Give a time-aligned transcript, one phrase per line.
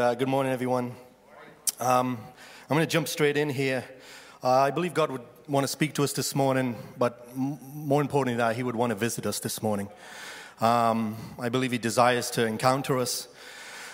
[0.00, 0.94] uh, good morning, everyone.
[1.78, 2.18] Um,
[2.70, 3.84] I'm going to jump straight in here.
[4.42, 8.00] Uh, I believe God would want to speak to us this morning, but m- more
[8.00, 9.90] importantly, that He would want to visit us this morning.
[10.62, 13.28] Um, I believe He desires to encounter us.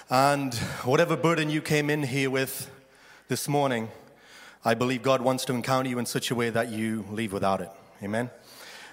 [0.09, 2.71] And whatever burden you came in here with
[3.27, 3.89] this morning,
[4.65, 7.61] I believe God wants to encounter you in such a way that you leave without
[7.61, 7.71] it.
[8.01, 8.31] Amen.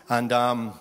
[0.09, 0.73] And um,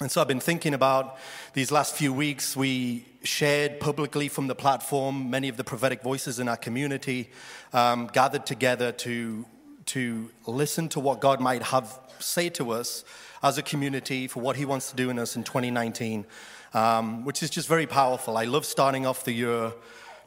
[0.00, 1.18] and so I've been thinking about
[1.52, 2.56] these last few weeks.
[2.56, 7.30] We shared publicly from the platform many of the prophetic voices in our community,
[7.72, 9.44] um, gathered together to,
[9.86, 13.04] to listen to what God might have say to us
[13.42, 16.24] as a community for what He wants to do in us in 2019,
[16.74, 18.36] um, which is just very powerful.
[18.36, 19.72] I love starting off the year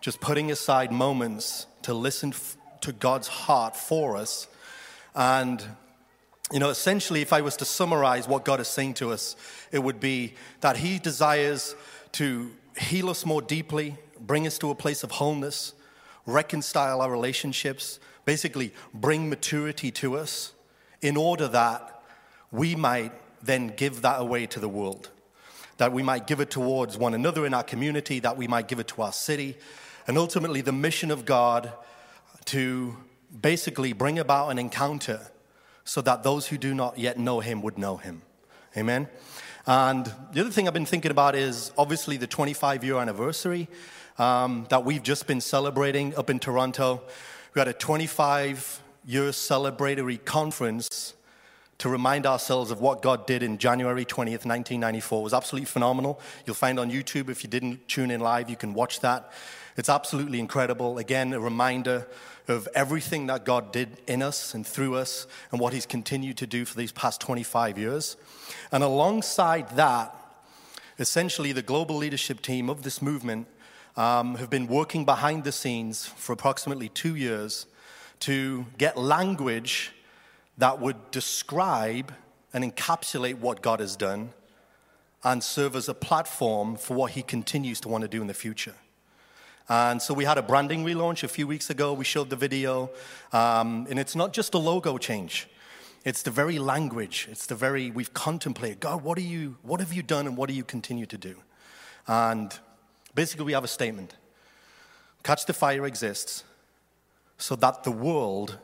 [0.02, 4.48] just putting aside moments to listen f- to God's heart for us
[5.16, 5.64] and
[6.52, 9.36] you know, essentially, if I was to summarize what God is saying to us,
[9.72, 11.76] it would be that He desires
[12.14, 15.74] to heal us more deeply, bring us to a place of wholeness,
[16.26, 20.54] reconcile our relationships, basically bring maturity to us
[21.02, 22.02] in order that
[22.52, 25.10] we might then give that away to the world.
[25.78, 28.80] That we might give it towards one another in our community, that we might give
[28.80, 29.58] it to our city,
[30.08, 31.72] and ultimately the mission of God
[32.46, 32.98] to
[33.42, 35.28] basically bring about an encounter
[35.84, 38.22] so that those who do not yet know him would know him.
[38.76, 39.08] Amen.
[39.68, 43.68] And the other thing I've been thinking about is obviously the 25 year anniversary
[44.18, 47.02] um, that we've just been celebrating up in Toronto.
[47.54, 51.16] We had a 25 year celebratory conference
[51.80, 55.20] to remind ourselves of what God did in January 20th, 1994.
[55.20, 56.20] It was absolutely phenomenal.
[56.46, 59.34] You'll find on YouTube, if you didn't tune in live, you can watch that.
[59.78, 60.98] It's absolutely incredible.
[60.98, 62.08] Again, a reminder
[62.48, 66.48] of everything that God did in us and through us and what He's continued to
[66.48, 68.18] do for these past 25 years.
[68.72, 70.16] And alongside that,
[70.98, 73.48] essentially, the global leadership team of this movement
[73.96, 77.68] um, have been working behind the scenes for approximately two years
[78.22, 79.92] to get language
[80.58, 82.14] that would describe
[82.52, 84.32] and encapsulate what God has done
[85.24, 88.34] and serve as a platform for what He continues to want to do in the
[88.34, 88.74] future.
[89.70, 91.94] And so we had a branding relaunch a few weeks ago.
[91.94, 92.90] We showed the video.
[93.34, 95.48] Um, and it's not just a logo change.
[96.06, 97.28] It's the very language.
[97.30, 100.48] It's the very, we've contemplated, God, what, are you, what have you done and what
[100.48, 101.36] do you continue to do?
[102.08, 102.58] And
[103.14, 104.16] basically, we have a statement
[105.24, 106.46] Catch the Fire exists
[107.38, 108.58] so that the world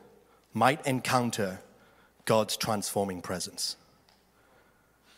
[0.54, 1.60] might encounter
[2.26, 3.76] God's transforming presence.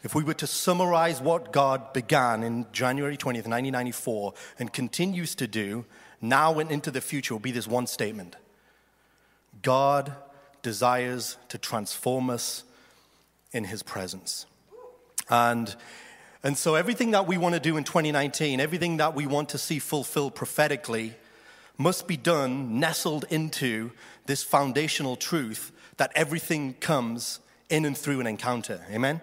[0.05, 5.47] If we were to summarize what God began in January 20th, 1994, and continues to
[5.47, 5.83] do
[6.21, 8.35] now and into the future, will be this one statement
[9.63, 10.13] God
[10.61, 12.66] desires to transform us
[13.51, 14.45] in His presence.
[15.27, 15.75] And,
[16.43, 19.57] and so, everything that we want to do in 2019, everything that we want to
[19.57, 21.16] see fulfilled prophetically,
[21.79, 23.89] must be done nestled into
[24.27, 27.39] this foundational truth that everything comes
[27.72, 28.85] in and through an encounter.
[28.91, 29.19] Amen?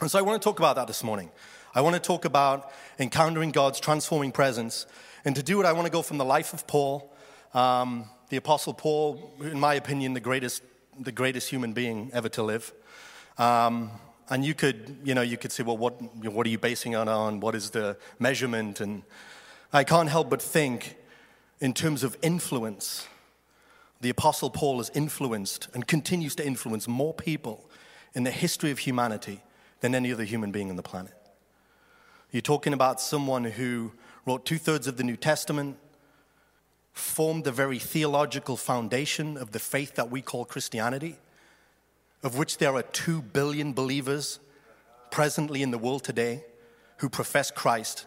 [0.00, 1.30] And so I want to talk about that this morning.
[1.72, 4.86] I want to talk about encountering God's transforming presence.
[5.24, 7.14] And to do it, I want to go from the life of Paul,
[7.54, 10.64] um, the Apostle Paul, in my opinion, the greatest,
[10.98, 12.72] the greatest human being ever to live.
[13.38, 13.92] Um,
[14.28, 15.92] and you could, you know, you could say, well, what,
[16.24, 17.38] what are you basing it on?
[17.38, 18.80] What is the measurement?
[18.80, 19.04] And
[19.72, 20.96] I can't help but think,
[21.60, 23.06] in terms of influence,
[24.00, 27.70] the Apostle Paul has influenced and continues to influence more people
[28.12, 29.40] in the history of humanity
[29.84, 31.12] than any other human being on the planet.
[32.30, 33.92] You're talking about someone who
[34.24, 35.76] wrote two thirds of the New Testament,
[36.94, 41.16] formed the very theological foundation of the faith that we call Christianity,
[42.22, 44.40] of which there are two billion believers
[45.10, 46.44] presently in the world today
[47.00, 48.06] who profess Christ,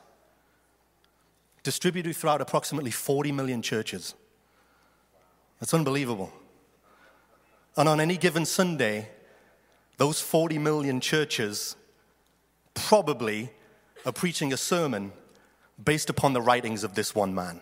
[1.62, 4.16] distributed throughout approximately 40 million churches.
[5.60, 6.34] That's unbelievable.
[7.76, 9.10] And on any given Sunday,
[9.98, 11.76] those 40 million churches
[12.74, 13.50] probably
[14.06, 15.12] are preaching a sermon
[15.84, 17.62] based upon the writings of this one man.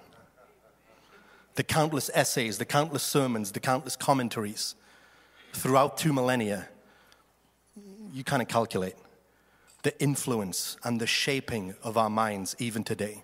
[1.55, 4.75] The countless essays, the countless sermons, the countless commentaries
[5.53, 6.67] throughout two millennia,
[8.13, 8.95] you kind of calculate
[9.83, 13.21] the influence and the shaping of our minds even today.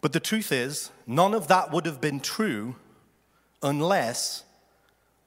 [0.00, 2.76] But the truth is, none of that would have been true
[3.62, 4.44] unless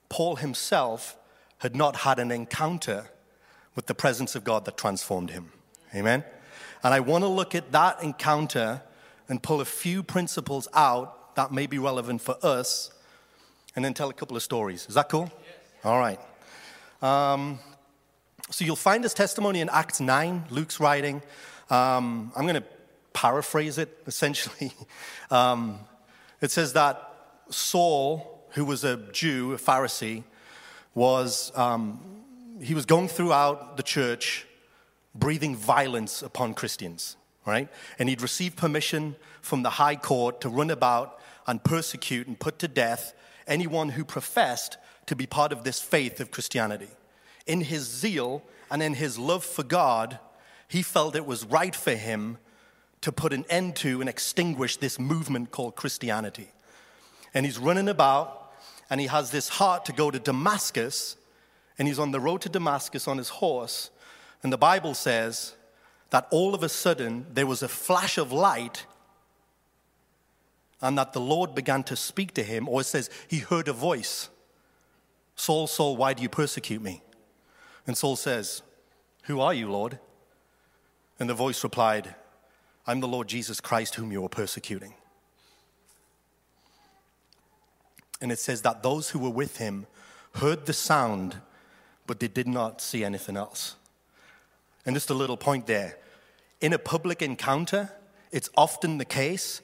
[0.10, 1.18] Paul himself
[1.62, 3.06] had not had an encounter
[3.76, 5.52] with the presence of God that transformed him.
[5.94, 6.24] Amen?
[6.84, 8.82] And I want to look at that encounter
[9.30, 12.92] and pull a few principles out that may be relevant for us
[13.76, 14.88] and then tell a couple of stories.
[14.90, 15.32] Is that cool?
[15.32, 15.86] Yes.
[15.86, 16.20] All right.
[17.04, 17.60] Um,
[18.50, 21.22] so you'll find this testimony in Acts 9, Luke's writing.
[21.70, 22.64] Um, I'm going to
[23.14, 24.74] paraphrase it essentially.
[25.30, 25.80] Um,
[26.42, 27.08] it says that
[27.52, 30.24] Saul, who was a Jew, a Pharisee,
[30.94, 32.00] was um,
[32.62, 34.46] he was going throughout the church
[35.16, 37.68] breathing violence upon Christians, right?
[38.00, 42.60] And he'd received permission from the high court to run about and persecute and put
[42.60, 43.14] to death
[43.48, 44.78] anyone who professed
[45.08, 46.90] to be part of this faith of Christianity.
[47.48, 50.20] In his zeal and in his love for God,
[50.68, 52.38] he felt it was right for him
[53.02, 56.52] to put an end to and extinguish this movement called Christianity.
[57.34, 58.41] And he's running about
[58.92, 61.16] and he has this heart to go to Damascus.
[61.80, 63.90] And he's on the road to Damascus on his horse.
[64.44, 65.56] And the Bible says
[66.10, 68.86] that all of a sudden there was a flash of light
[70.82, 73.74] and that the Lord began to speak to him, or it says he heard a
[73.74, 74.30] voice
[75.36, 77.02] Saul, Saul, why do you persecute me?
[77.88, 78.62] And Saul says,
[79.24, 79.98] Who are you, Lord?
[81.18, 82.14] And the voice replied,
[82.86, 84.96] I'm the Lord Jesus Christ whom you are persecuting.
[88.22, 89.88] And it says that those who were with him
[90.36, 91.38] heard the sound,
[92.08, 93.76] but they did not see anything else.
[94.86, 95.98] And just a little point there.
[96.62, 97.92] In a public encounter,
[98.32, 99.62] it's often the case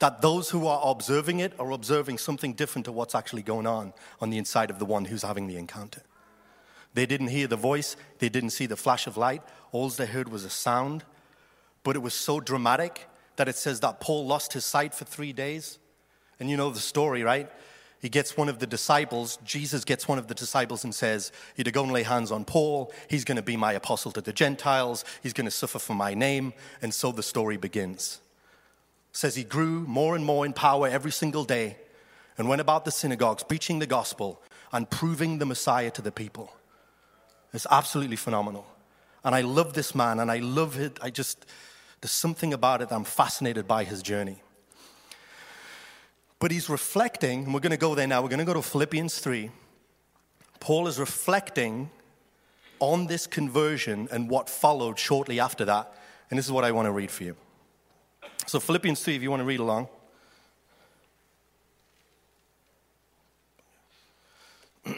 [0.00, 3.92] that those who are observing it are observing something different to what's actually going on
[4.20, 6.02] on the inside of the one who's having the encounter.
[6.94, 9.42] They didn't hear the voice, they didn't see the flash of light.
[9.72, 11.04] All they heard was a sound,
[11.84, 13.06] but it was so dramatic
[13.36, 15.78] that it says that Paul lost his sight for three days.
[16.40, 17.50] And you know the story, right?
[18.00, 21.64] He gets one of the disciples, Jesus gets one of the disciples and says, You're
[21.64, 22.92] to go and lay hands on Paul.
[23.08, 25.04] He's going to be my apostle to the Gentiles.
[25.22, 26.54] He's going to suffer for my name.
[26.80, 28.20] And so the story begins.
[29.10, 31.76] It says he grew more and more in power every single day
[32.38, 34.40] and went about the synagogues preaching the gospel
[34.72, 36.54] and proving the Messiah to the people.
[37.52, 38.66] It's absolutely phenomenal.
[39.24, 40.98] And I love this man and I love it.
[41.02, 41.44] I just,
[42.00, 44.42] there's something about it I'm fascinated by his journey.
[46.40, 48.22] But he's reflecting, and we're going to go there now.
[48.22, 49.50] We're going to go to Philippians 3.
[50.58, 51.90] Paul is reflecting
[52.80, 55.94] on this conversion and what followed shortly after that.
[56.30, 57.36] And this is what I want to read for you.
[58.46, 59.88] So, Philippians 3, if you want to read along.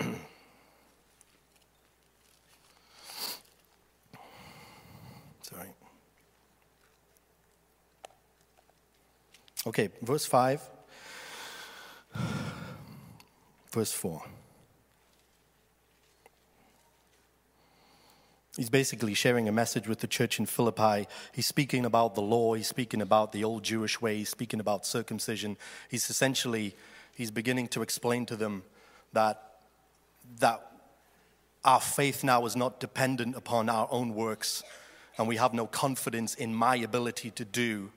[5.43, 5.75] Sorry.
[9.67, 10.71] Okay, verse 5
[13.72, 14.22] verse 4.
[18.56, 21.08] He's basically sharing a message with the church in Philippi.
[21.32, 24.84] He's speaking about the law, he's speaking about the old Jewish way, he's speaking about
[24.84, 25.56] circumcision.
[25.88, 26.76] He's essentially
[27.14, 28.64] he's beginning to explain to them
[29.14, 29.42] that
[30.38, 30.70] that
[31.64, 34.62] our faith now is not dependent upon our own works
[35.16, 37.90] and we have no confidence in my ability to do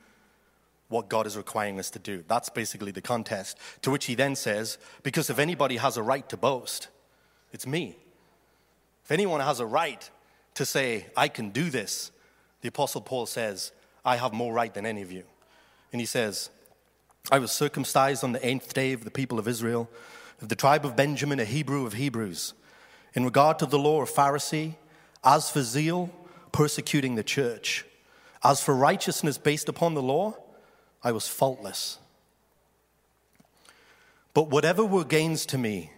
[0.96, 2.24] what God is requiring us to do.
[2.28, 3.58] That's basically the contest.
[3.82, 6.88] To which he then says, Because if anybody has a right to boast,
[7.52, 7.98] it's me.
[9.04, 10.10] If anyone has a right
[10.56, 12.12] to say, I can do this,
[12.62, 13.72] the Apostle Paul says,
[14.04, 15.24] I have more right than any of you.
[15.92, 16.50] And he says,
[17.32, 19.90] I was circumcised on the eighth day of the people of Israel,
[20.42, 22.54] of the tribe of Benjamin, a Hebrew of Hebrews.
[23.14, 24.76] In regard to the law, a Pharisee,
[25.24, 26.10] as for zeal,
[26.52, 27.86] persecuting the church.
[28.44, 30.36] As for righteousness based upon the law,
[31.06, 32.00] I was faultless.
[34.34, 35.92] But whatever were gains to me,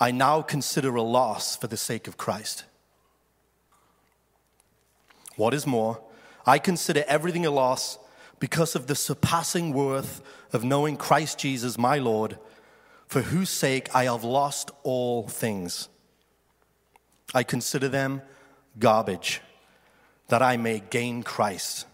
[0.00, 2.64] I now consider a loss for the sake of Christ.
[5.36, 6.02] What is more,
[6.46, 7.98] I consider everything a loss
[8.40, 12.38] because of the surpassing worth of knowing Christ Jesus, my Lord,
[13.06, 15.88] for whose sake I have lost all things.
[17.34, 18.22] I consider them
[18.78, 19.42] garbage,
[20.28, 21.86] that I may gain Christ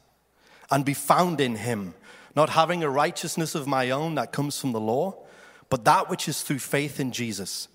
[0.71, 1.95] and be found in him
[2.37, 5.17] not having a righteousness of my own that comes from the law,
[5.71, 7.69] but that which is through faith in Jesus,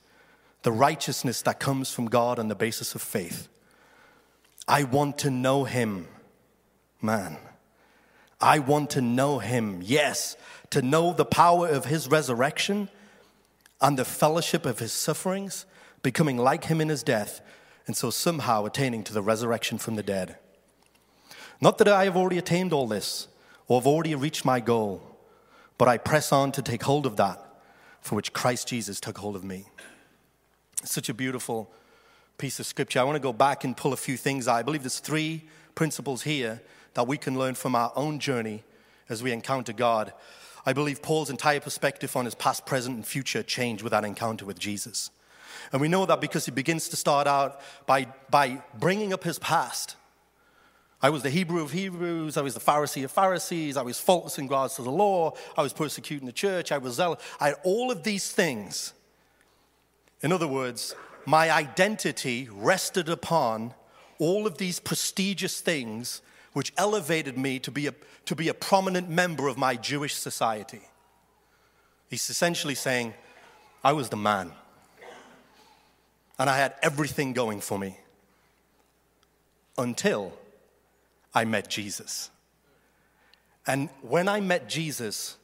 [0.63, 3.47] the righteousness that comes from God on the basis of faith.
[4.67, 6.07] I want to know him,
[7.01, 7.37] man.
[8.39, 10.35] I want to know him, yes,
[10.69, 12.89] to know the power of his resurrection
[13.81, 15.65] and the fellowship of his sufferings,
[16.01, 17.41] becoming like him in his death,
[17.85, 20.37] and so somehow attaining to the resurrection from the dead.
[21.59, 23.27] Not that I have already attained all this
[23.67, 25.01] or have already reached my goal,
[25.77, 27.39] but I press on to take hold of that
[28.01, 29.65] for which Christ Jesus took hold of me.
[30.81, 31.71] It's such a beautiful
[32.37, 32.99] piece of scripture.
[32.99, 34.55] I want to go back and pull a few things out.
[34.55, 35.43] I believe there's three
[35.75, 36.61] principles here
[36.93, 38.63] that we can learn from our own journey
[39.09, 40.13] as we encounter God.
[40.65, 44.45] I believe Paul's entire perspective on his past, present, and future changed with that encounter
[44.45, 45.09] with Jesus.
[45.71, 49.39] And we know that because he begins to start out by, by bringing up his
[49.39, 49.95] past
[51.03, 52.37] I was the Hebrew of Hebrews.
[52.37, 53.75] I was the Pharisee of Pharisees.
[53.75, 55.33] I was faultless in regards to the law.
[55.57, 56.71] I was persecuting the church.
[56.71, 57.21] I was zealous.
[57.41, 58.93] I had all of these things.
[60.21, 60.95] In other words,
[61.25, 63.73] my identity rested upon
[64.17, 66.21] all of these prestigious things
[66.53, 67.93] which elevated me to be a,
[68.25, 70.83] to be a prominent member of my Jewish society.
[72.09, 73.13] He's essentially saying,
[73.83, 74.53] I was the man.
[76.39, 77.97] And I had everything going for me
[79.77, 80.31] until
[81.33, 82.29] I met Jesus.
[83.65, 85.37] And when I met Jesus,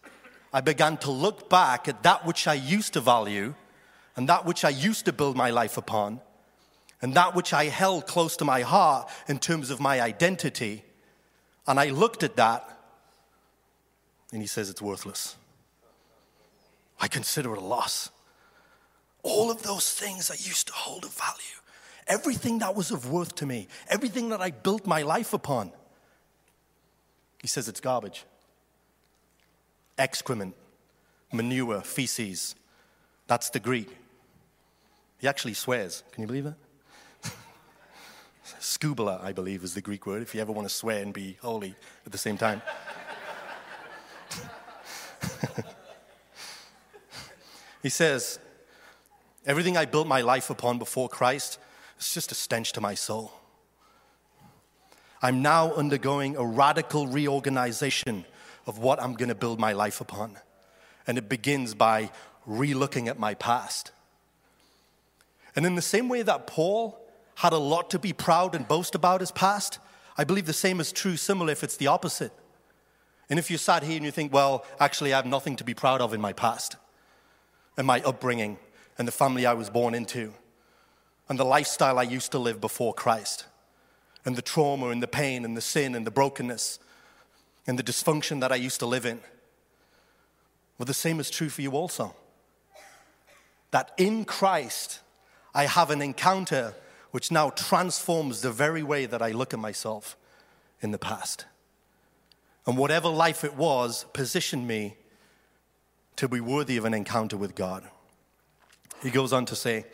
[0.52, 3.56] I began to look back at that which I used to value
[4.16, 6.20] and that which I used to build my life upon
[7.02, 10.84] and that which I held close to my heart in terms of my identity.
[11.66, 12.78] And I looked at that
[14.32, 15.36] and he says it's worthless.
[17.00, 18.10] I consider it a loss.
[19.24, 21.62] All of those things I used to hold of value,
[22.08, 25.72] everything that was of worth to me, everything that I built my life upon,
[27.42, 28.26] he says it's garbage.
[29.98, 30.56] Excrement,
[31.32, 32.56] manure, feces.
[33.28, 33.90] That's the Greek.
[35.20, 36.04] He actually swears.
[36.12, 36.56] Can you believe that?
[38.60, 41.38] Skubala, I believe, is the Greek word, if you ever want to swear and be
[41.42, 42.62] holy at the same time.
[47.84, 48.40] he says,
[49.46, 51.60] Everything I built my life upon before Christ
[52.00, 53.39] is just a stench to my soul.
[55.22, 58.26] I'm now undergoing a radical reorganization
[58.66, 60.38] of what I'm going to build my life upon.
[61.06, 62.12] And it begins by
[62.48, 63.92] relooking at my past.
[65.56, 66.98] And in the same way that Paul
[67.36, 69.80] had a lot to be proud and boast about his past,
[70.18, 72.32] I believe the same is true, similar if it's the opposite.
[73.30, 75.74] And if you sat here and you think, well, actually, I have nothing to be
[75.74, 76.78] proud of in my past,
[77.78, 78.58] and my upbringing,
[78.98, 80.34] and the family I was born into,
[81.28, 83.46] and the lifestyle I used to live before Christ
[84.26, 86.80] and the trauma and the pain and the sin and the brokenness
[87.68, 89.20] and the dysfunction that I used to live in.
[90.78, 92.16] Well, the same is true for you also.
[93.72, 95.02] That in Christ,
[95.54, 96.74] I have an encounter
[97.12, 100.16] which now transforms the very way that I look at myself
[100.82, 101.46] in the past.
[102.66, 104.96] And whatever life it was positioned me
[106.16, 107.84] to be worthy of an encounter with God.
[109.02, 109.86] He goes on to say,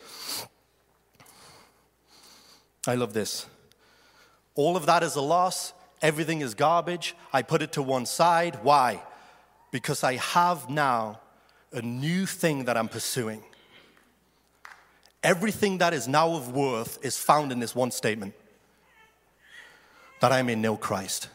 [2.86, 3.46] I love this.
[4.56, 5.72] All of that is a loss.
[6.02, 7.14] Everything is garbage.
[7.32, 8.58] I put it to one side.
[8.62, 9.02] Why?
[9.70, 11.20] Because I have now
[11.72, 13.42] a new thing that I'm pursuing.
[15.22, 18.34] Everything that is now of worth is found in this one statement
[20.20, 21.28] that I may know Christ,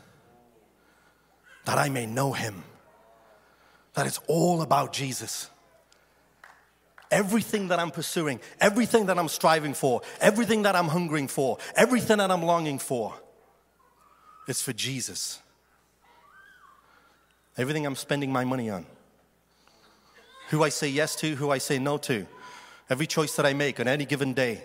[1.66, 2.63] that I may know Him,
[3.94, 5.50] that it's all about Jesus.
[7.12, 12.18] Everything that I'm pursuing, everything that I'm striving for, everything that I'm hungering for, everything
[12.18, 13.13] that I'm longing for,
[14.48, 15.39] it's for Jesus.
[17.58, 18.86] Everything I'm spending my money on,
[20.50, 22.25] who I say yes to, who I say no to,
[22.89, 24.63] every choice that I make on any given day,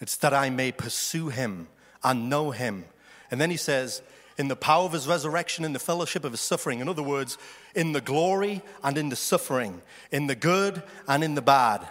[0.00, 1.68] it's that I may pursue Him
[2.04, 2.84] and know Him.
[3.30, 4.02] And then He says,
[4.38, 6.80] in the power of his resurrection, in the fellowship of his suffering.
[6.80, 7.38] In other words,
[7.74, 11.86] in the glory and in the suffering, in the good and in the bad,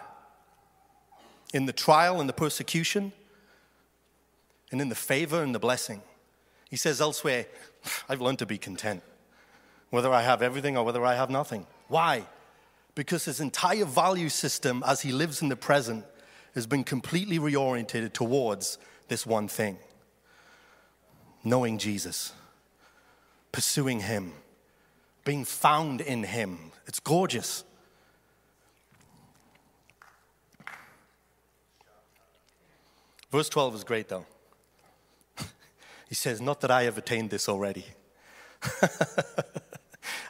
[1.53, 3.11] in the trial and the persecution,
[4.71, 6.01] and in the favor and the blessing.
[6.69, 7.45] He says elsewhere,
[8.07, 9.03] I've learned to be content,
[9.89, 11.67] whether I have everything or whether I have nothing.
[11.89, 12.25] Why?
[12.95, 16.05] Because his entire value system as he lives in the present
[16.55, 19.77] has been completely reoriented towards this one thing
[21.43, 22.33] knowing Jesus,
[23.51, 24.33] pursuing Him,
[25.23, 26.71] being found in Him.
[26.87, 27.63] It's gorgeous.
[33.31, 34.25] Verse 12 is great, though.
[36.09, 37.85] he says, Not that I have attained this already.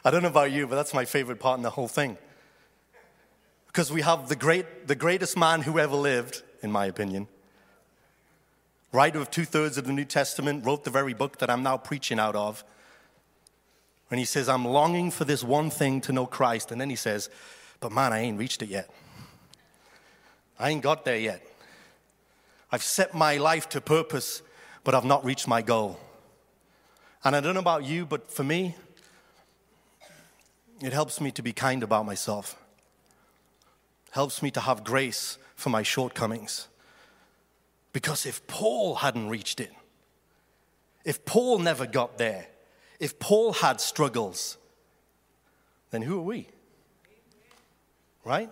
[0.04, 2.16] I don't know about you, but that's my favorite part in the whole thing.
[3.66, 7.26] Because we have the, great, the greatest man who ever lived, in my opinion,
[8.92, 11.78] writer of two thirds of the New Testament, wrote the very book that I'm now
[11.78, 12.62] preaching out of.
[14.10, 16.70] And he says, I'm longing for this one thing to know Christ.
[16.70, 17.30] And then he says,
[17.80, 18.90] But man, I ain't reached it yet.
[20.58, 21.42] I ain't got there yet.
[22.70, 24.42] I've set my life to purpose,
[24.84, 25.98] but I've not reached my goal.
[27.24, 28.76] And I don't know about you, but for me,
[30.82, 32.56] it helps me to be kind about myself,
[34.10, 36.68] helps me to have grace for my shortcomings.
[37.92, 39.72] Because if Paul hadn't reached it,
[41.04, 42.46] if Paul never got there,
[42.98, 44.56] if Paul had struggles,
[45.90, 46.48] then who are we?
[48.24, 48.50] Right?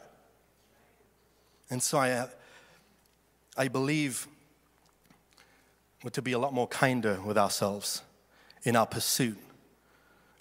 [1.71, 2.27] And so I, uh,
[3.57, 4.27] I believe
[6.03, 8.03] We're to be a lot more kinder with ourselves
[8.63, 9.39] in our pursuit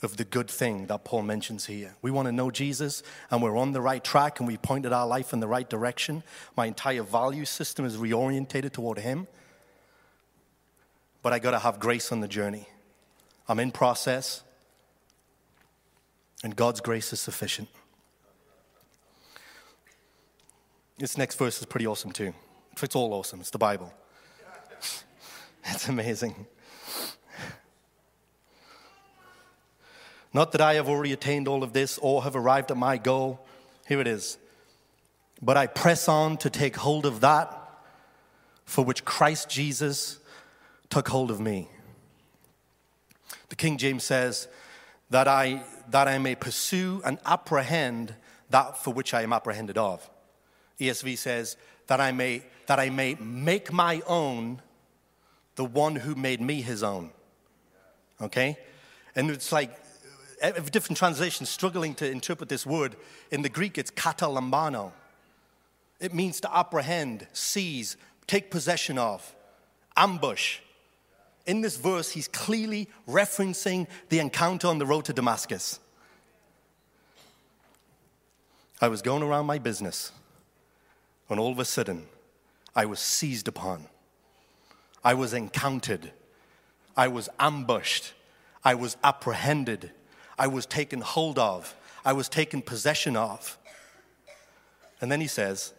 [0.02, 1.96] of the good thing that Paul mentions here.
[2.02, 5.06] We want to know Jesus and we're on the right track and we pointed our
[5.06, 6.24] life in the right direction.
[6.56, 9.28] My entire value system is reorientated toward Him.
[11.22, 12.68] But I got to have grace on the journey.
[13.48, 14.44] I'm in process,
[16.44, 17.68] and God's grace is sufficient.
[20.98, 22.34] This next verse is pretty awesome too.
[22.82, 23.42] It's all awesome.
[23.42, 23.94] It's the Bible.
[25.72, 26.48] It's amazing.
[30.34, 33.40] Not that I have already attained all of this or have arrived at my goal.
[33.88, 34.38] Here it is.
[35.42, 37.56] But I press on to take hold of that
[38.66, 40.20] for which Christ Jesus
[40.90, 41.68] took hold of me.
[43.50, 44.48] The King James says,
[45.10, 48.14] that I, that I may pursue and apprehend
[48.50, 50.08] that for which I am apprehended of.
[50.80, 51.58] ESV says,
[51.88, 54.62] that I may, that I may make my own
[55.56, 57.10] the one who made me his own.
[58.22, 58.58] Okay?
[59.16, 59.76] And it's like
[60.72, 62.96] different translations struggling to interpret this word.
[63.32, 64.92] In the Greek, it's katalambano.
[66.00, 69.36] It means to apprehend, seize, take possession of,
[69.98, 70.60] ambush.
[71.46, 75.80] In this verse, he's clearly referencing the encounter on the road to Damascus.
[78.82, 80.12] I was going around my business
[81.28, 82.06] when all of a sudden
[82.76, 83.88] I was seized upon.
[85.04, 86.12] I was encountered.
[86.96, 88.14] I was ambushed.
[88.64, 89.92] I was apprehended.
[90.40, 93.58] I was taken hold of, I was taken possession of.
[95.02, 95.74] And then he says,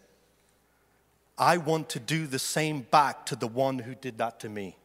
[1.39, 4.77] I want to do the same back to the one who did that to me.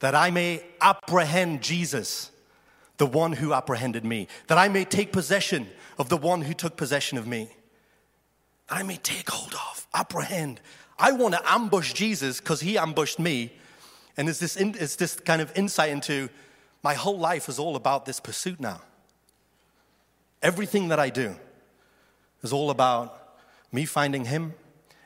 [0.00, 2.30] That I may apprehend Jesus,
[2.96, 4.28] the one who apprehended me.
[4.46, 7.50] That I may take possession of the one who took possession of me.
[8.68, 10.60] That I may take hold of, apprehend.
[10.98, 13.52] I want to ambush Jesus because he ambushed me.
[14.16, 16.30] And it's this, it's this kind of insight into
[16.82, 18.80] my whole life is all about this pursuit now.
[20.42, 21.36] Everything that I do
[22.42, 23.36] is all about
[23.70, 24.54] me finding Him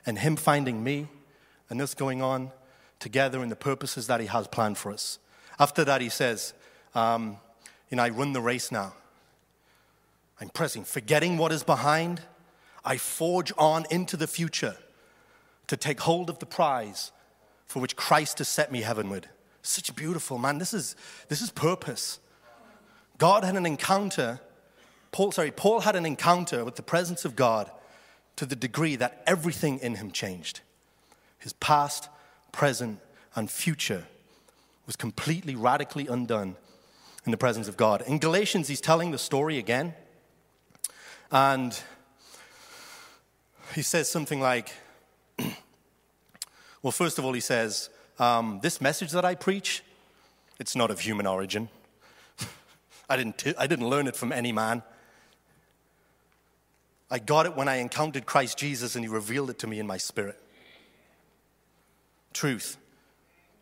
[0.07, 1.09] and Him finding me
[1.69, 2.51] and this going on
[2.99, 5.19] together in the purposes that He has planned for us.
[5.59, 6.55] After that, He says,
[6.95, 7.37] um,
[7.91, 8.95] You know, I run the race now.
[10.41, 12.23] I'm pressing, forgetting what is behind.
[12.85, 14.77] I forge on into the future
[15.67, 17.11] to take hold of the prize
[17.67, 19.29] for which Christ has set me heavenward.
[19.67, 20.59] Such beautiful, man.
[20.59, 20.95] This is,
[21.29, 22.21] this is purpose.
[23.19, 24.39] God had an encounter,
[25.11, 27.69] Paul, sorry, Paul had an encounter with the presence of God
[28.37, 30.61] to the degree that everything in him changed.
[31.41, 32.09] His past,
[32.53, 33.01] present,
[33.35, 34.05] and future
[34.87, 36.55] was completely, radically undone
[37.25, 38.03] in the presence of God.
[38.07, 39.95] In Galatians, he's telling the story again.
[41.33, 41.77] And
[43.75, 44.73] he says something like,
[46.83, 49.83] well, first of all, he says, um, this message that I preach,
[50.59, 51.69] it's not of human origin.
[53.09, 54.83] I, didn't t- I didn't learn it from any man.
[57.11, 59.87] I got it when I encountered Christ Jesus and he revealed it to me in
[59.87, 60.41] my spirit.
[62.33, 62.77] Truth.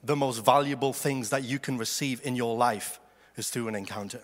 [0.03, 3.01] The most valuable things that you can receive in your life
[3.37, 4.21] is through an encounter.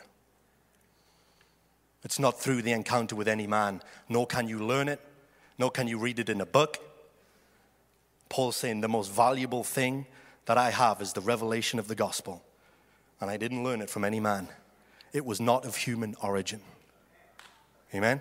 [2.03, 5.01] It's not through the encounter with any man, nor can you learn it,
[5.59, 6.79] nor can you read it in a book.
[8.31, 10.07] Paul's saying the most valuable thing
[10.51, 12.43] that I have is the revelation of the gospel.
[13.21, 14.49] And I didn't learn it from any man,
[15.13, 16.61] it was not of human origin.
[17.95, 18.21] Amen?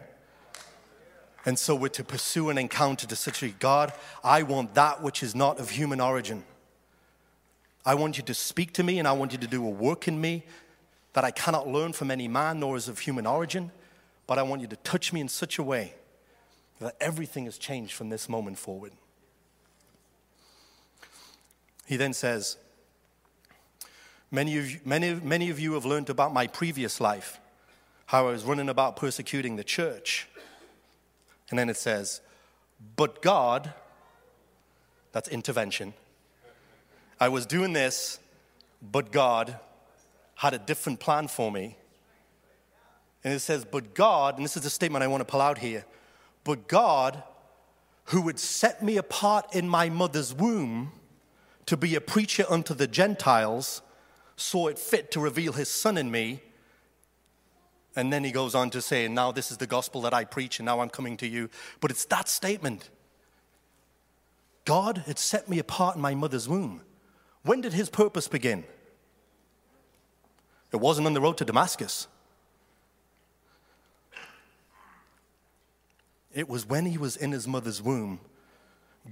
[1.43, 5.23] And so we're to pursue an encounter to such a God, I want that which
[5.23, 6.43] is not of human origin.
[7.83, 10.07] I want you to speak to me and I want you to do a work
[10.07, 10.43] in me
[11.13, 13.71] that I cannot learn from any man nor is of human origin,
[14.27, 15.95] but I want you to touch me in such a way
[16.79, 18.91] that everything has changed from this moment forward.
[21.89, 22.57] He then says,
[24.29, 27.39] Many of, you, many, many of you have learned about my previous life,
[28.05, 30.27] how I was running about persecuting the church.
[31.49, 32.21] And then it says,
[32.95, 33.73] But God,
[35.13, 35.95] that's intervention.
[37.19, 38.19] I was doing this,
[38.91, 39.57] but God
[40.35, 41.75] had a different plan for me.
[43.23, 45.57] And it says, But God, and this is the statement I want to pull out
[45.57, 45.85] here,
[46.43, 47.23] but God,
[48.03, 50.91] who would set me apart in my mother's womb,
[51.69, 53.83] to be a preacher unto the Gentiles,
[54.35, 56.41] saw it fit to reveal his son in me.
[57.95, 60.57] And then he goes on to say, Now this is the gospel that I preach,
[60.57, 61.47] and now I'm coming to you.
[61.79, 62.89] But it's that statement
[64.65, 66.81] God had set me apart in my mother's womb.
[67.43, 68.63] When did his purpose begin?
[70.71, 72.07] It wasn't on the road to Damascus.
[76.33, 78.21] It was when he was in his mother's womb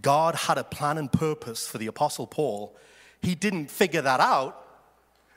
[0.01, 2.75] God had a plan and purpose for the Apostle Paul.
[3.21, 4.63] He didn't figure that out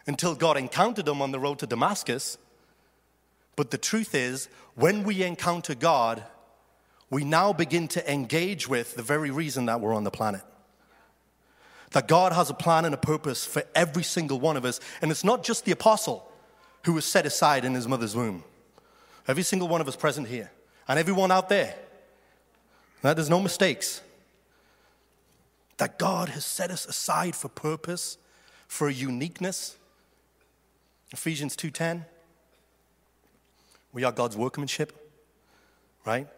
[0.06, 2.36] until God encountered him on the road to Damascus.
[3.56, 6.24] But the truth is, when we encounter God,
[7.10, 10.42] we now begin to engage with the very reason that we're on the planet.
[11.92, 14.80] That God has a plan and a purpose for every single one of us.
[15.02, 16.30] And it's not just the apostle
[16.84, 18.44] who was set aside in his mother's womb.
[19.26, 20.50] Every single one of us present here,
[20.88, 21.74] and everyone out there.
[23.02, 24.02] That there's no mistakes.
[25.80, 28.18] That God has set us aside for purpose,
[28.68, 29.78] for uniqueness.
[31.10, 32.04] Ephesians 2:10.
[33.90, 34.92] We are God's workmanship,
[36.04, 36.28] right?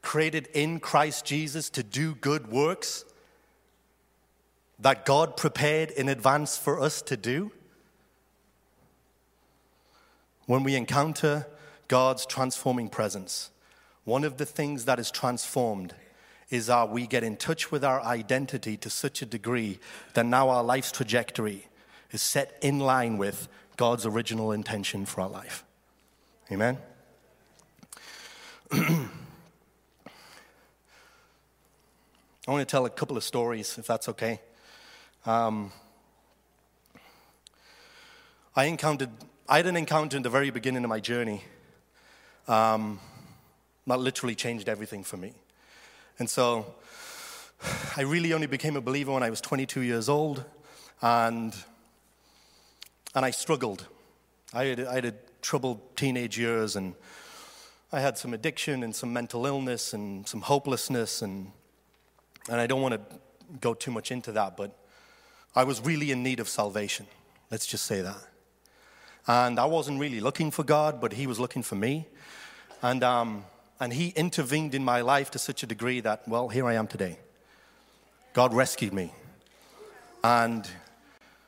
[0.00, 3.04] Created in Christ Jesus to do good works
[4.78, 7.52] that God prepared in advance for us to do.
[10.46, 11.46] When we encounter
[11.86, 13.50] God's transforming presence,
[14.04, 15.94] one of the things that is transformed
[16.50, 19.78] is that we get in touch with our identity to such a degree
[20.14, 21.66] that now our life's trajectory
[22.10, 25.64] is set in line with God's original intention for our life.
[26.50, 26.78] Amen?
[28.72, 29.08] I
[32.46, 34.40] want to tell a couple of stories, if that's okay.
[35.24, 35.70] Um,
[38.56, 39.10] I encountered,
[39.48, 41.44] I had an encounter in the very beginning of my journey
[42.48, 42.98] um,
[43.86, 45.34] that literally changed everything for me.
[46.20, 46.66] And so
[47.96, 50.44] I really only became a believer when I was 22 years old,
[51.00, 51.56] and,
[53.14, 53.86] and I struggled.
[54.52, 56.94] I had, I had a troubled teenage years, and
[57.90, 61.52] I had some addiction and some mental illness and some hopelessness, and,
[62.50, 63.18] and I don't want to
[63.58, 64.76] go too much into that, but
[65.56, 67.06] I was really in need of salvation.
[67.50, 68.28] Let's just say that.
[69.26, 72.08] And I wasn't really looking for God, but He was looking for me.
[72.82, 73.44] And, um,
[73.80, 76.86] and He intervened in my life to such a degree that, well, here I am
[76.86, 77.18] today.
[78.34, 79.12] God rescued me.
[80.22, 80.68] And,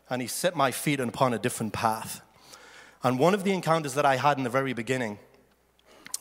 [0.09, 2.23] and He set my feet upon a different path.
[3.05, 5.19] And one of the encounters that I had in the very beginning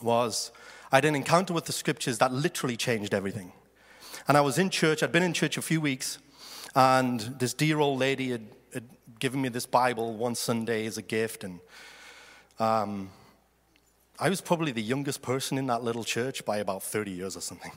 [0.02, 0.52] was
[0.90, 3.52] I had an encounter with the scriptures that literally changed everything.
[4.28, 6.18] And I was in church, I'd been in church a few weeks,
[6.74, 8.84] and this dear old lady had, had
[9.18, 11.44] given me this Bible one Sunday as a gift.
[11.44, 11.60] And
[12.58, 13.10] um,
[14.22, 17.40] I was probably the youngest person in that little church by about 30 years or
[17.40, 17.72] something.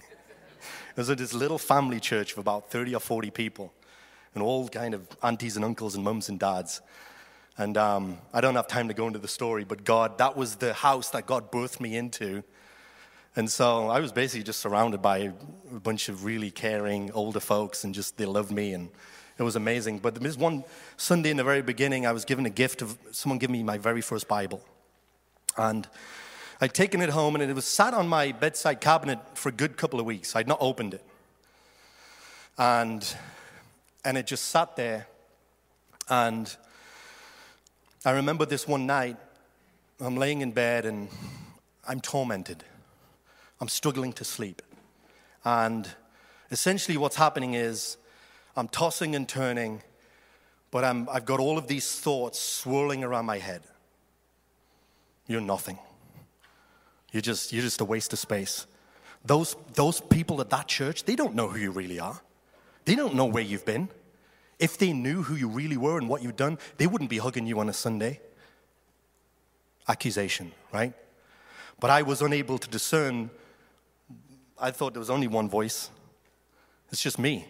[0.95, 3.73] it was this little family church of about 30 or 40 people,
[4.35, 6.83] and all kind of aunties and uncles and mums and dads.
[7.57, 10.57] And um, I don't have time to go into the story, but God, that was
[10.57, 12.43] the house that God birthed me into.
[13.35, 15.17] And so I was basically just surrounded by
[15.73, 18.91] a bunch of really caring older folks, and just they loved me, and
[19.39, 19.97] it was amazing.
[19.97, 20.63] But was one
[20.95, 23.79] Sunday in the very beginning, I was given a gift of someone gave me my
[23.79, 24.63] very first Bible.
[25.57, 25.87] And
[26.61, 29.75] I'd taken it home, and it was sat on my bedside cabinet for a good
[29.75, 30.35] couple of weeks.
[30.35, 31.03] I'd not opened it.
[32.57, 33.05] And,
[34.05, 35.07] and it just sat there.
[36.09, 36.55] And
[38.05, 39.17] I remember this one night,
[39.99, 41.09] I'm laying in bed and
[41.87, 42.63] I'm tormented.
[43.59, 44.61] I'm struggling to sleep.
[45.43, 45.89] And
[46.51, 47.97] essentially, what's happening is
[48.55, 49.81] I'm tossing and turning,
[50.71, 53.63] but I'm, I've got all of these thoughts swirling around my head.
[55.27, 55.79] You're nothing.
[57.15, 58.67] You're just, you're just a waste of space.
[59.23, 62.19] Those, those people at that church, they don't know who you really are.
[62.83, 63.87] They don't know where you've been.
[64.59, 67.47] If they knew who you really were and what you've done, they wouldn't be hugging
[67.47, 68.19] you on a Sunday.
[69.87, 70.91] Accusation, right?
[71.79, 73.29] But I was unable to discern.
[74.59, 75.91] I thought there was only one voice.
[76.91, 77.45] It's just me.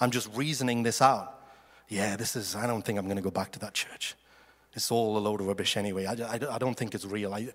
[0.00, 1.40] I'm just reasoning this out.
[1.88, 4.16] Yeah, this is, I don't think I'm going to go back to that church.
[4.72, 6.06] It's all a load of rubbish anyway.
[6.06, 7.32] I, I, I don't think it's real.
[7.32, 7.50] I,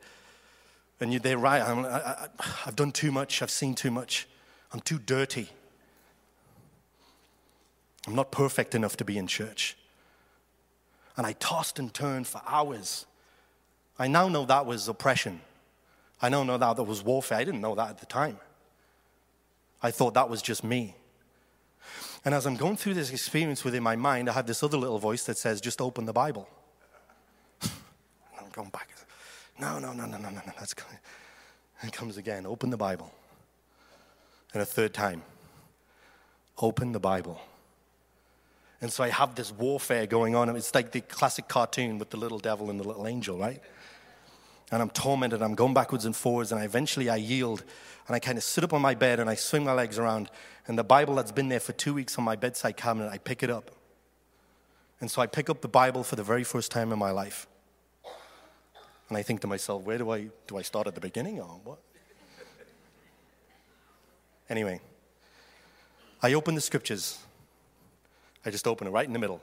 [0.99, 1.61] and they're right.
[1.61, 2.27] I, I,
[2.65, 3.41] I've done too much.
[3.41, 4.27] I've seen too much.
[4.73, 5.49] I'm too dirty.
[8.07, 9.77] I'm not perfect enough to be in church.
[11.15, 13.05] And I tossed and turned for hours.
[13.99, 15.41] I now know that was oppression.
[16.21, 17.37] I now know that that was warfare.
[17.37, 18.39] I didn't know that at the time.
[19.81, 20.95] I thought that was just me.
[22.25, 24.99] And as I'm going through this experience within my mind, I have this other little
[24.99, 26.49] voice that says, just open the Bible.
[27.61, 28.96] I'm going back.
[29.59, 30.53] No, no, no, no, no, no, no.
[30.59, 30.99] That's coming.
[31.81, 32.45] And it comes again.
[32.45, 33.11] Open the Bible.
[34.53, 35.23] And a third time.
[36.59, 37.39] Open the Bible.
[38.81, 40.55] And so I have this warfare going on.
[40.55, 43.61] It's like the classic cartoon with the little devil and the little angel, right?
[44.71, 45.41] And I'm tormented.
[45.41, 46.51] I'm going backwards and forwards.
[46.51, 47.63] And I eventually I yield.
[48.07, 50.29] And I kind of sit up on my bed and I swing my legs around.
[50.67, 53.41] And the Bible that's been there for two weeks on my bedside cabinet, I pick
[53.41, 53.71] it up.
[54.99, 57.47] And so I pick up the Bible for the very first time in my life.
[59.09, 61.59] And I think to myself, where do I do I start at the beginning or
[61.63, 61.79] what?
[64.49, 64.79] Anyway,
[66.23, 67.19] I open the scriptures
[68.47, 69.41] I just open it right in the middle.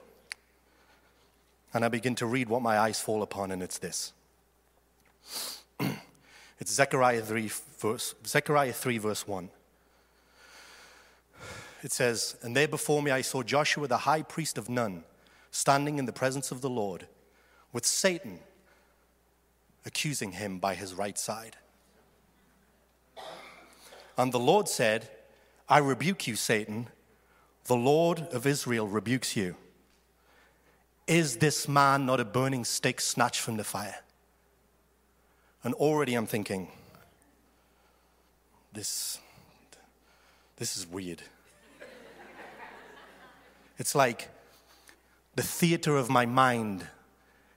[1.75, 4.13] And I begin to read what my eyes fall upon, and it's this.
[6.59, 9.49] it's Zechariah 3, verse, Zechariah 3, verse 1.
[11.83, 15.03] It says, And there before me I saw Joshua, the high priest of Nun,
[15.51, 17.05] standing in the presence of the Lord,
[17.71, 18.39] with Satan
[19.85, 21.57] accusing him by his right side.
[24.17, 25.09] And the Lord said,
[25.67, 26.87] I rebuke you, Satan.
[27.65, 29.55] The Lord of Israel rebukes you.
[31.07, 33.97] Is this man not a burning stick snatched from the fire?
[35.63, 36.69] And already I'm thinking,
[38.73, 39.19] this,
[40.57, 41.21] this is weird.
[43.77, 44.29] it's like
[45.35, 46.87] the theater of my mind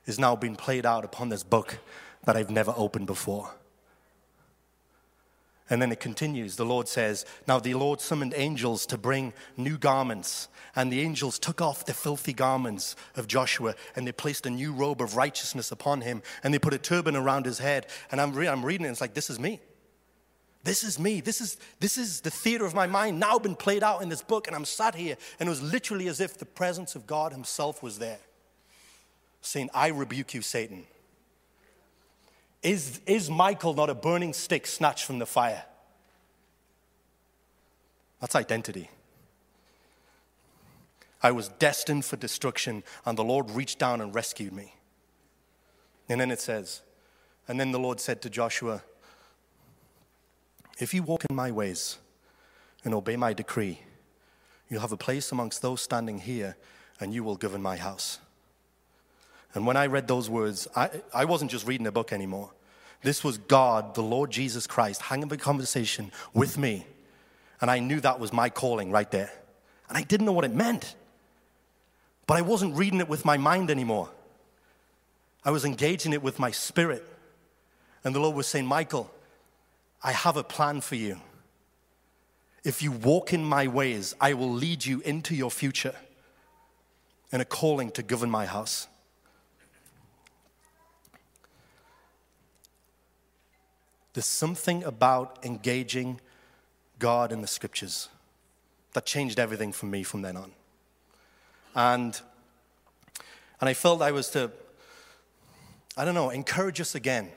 [0.05, 1.77] is now being played out upon this book
[2.25, 3.51] that I've never opened before.
[5.69, 6.55] And then it continues.
[6.55, 10.47] The Lord says, Now the Lord summoned angels to bring new garments.
[10.75, 14.71] And the angels took off the filthy garments of Joshua and they placed a new
[14.71, 16.23] robe of righteousness upon him.
[16.43, 17.85] And they put a turban around his head.
[18.11, 19.61] And I'm, re- I'm reading it, it's like, This is me.
[20.63, 21.21] This is me.
[21.21, 24.23] This is, this is the theater of my mind now been played out in this
[24.23, 24.47] book.
[24.47, 25.17] And I'm sat here.
[25.39, 28.19] And it was literally as if the presence of God Himself was there,
[29.41, 30.85] saying, I rebuke you, Satan.
[32.61, 35.63] Is, is Michael not a burning stick snatched from the fire?
[38.19, 38.89] That's identity.
[41.21, 44.75] I was destined for destruction, and the Lord reached down and rescued me.
[46.07, 46.81] And then it says,
[47.47, 48.83] And then the Lord said to Joshua,
[50.79, 51.97] If you walk in my ways
[52.83, 53.81] and obey my decree,
[54.69, 56.57] you'll have a place amongst those standing here,
[56.99, 58.19] and you will govern my house.
[59.53, 62.51] And when I read those words, I, I wasn't just reading a book anymore.
[63.01, 66.85] This was God, the Lord Jesus Christ, having a conversation with me.
[67.61, 69.31] And I knew that was my calling right there.
[69.87, 70.95] And I didn't know what it meant.
[72.27, 74.09] But I wasn't reading it with my mind anymore.
[75.43, 77.03] I was engaging it with my spirit.
[78.03, 79.09] And the Lord was saying, Michael,
[80.03, 81.19] I have a plan for you.
[82.63, 85.95] If you walk in my ways, I will lead you into your future
[87.31, 88.87] in a calling to govern my house.
[94.13, 96.19] There's something about engaging
[96.97, 98.09] God in the scriptures
[98.93, 100.51] that changed everything for me from then on.
[101.75, 102.19] And,
[103.61, 104.51] and I felt I was to,
[105.95, 107.29] I don't know, encourage us again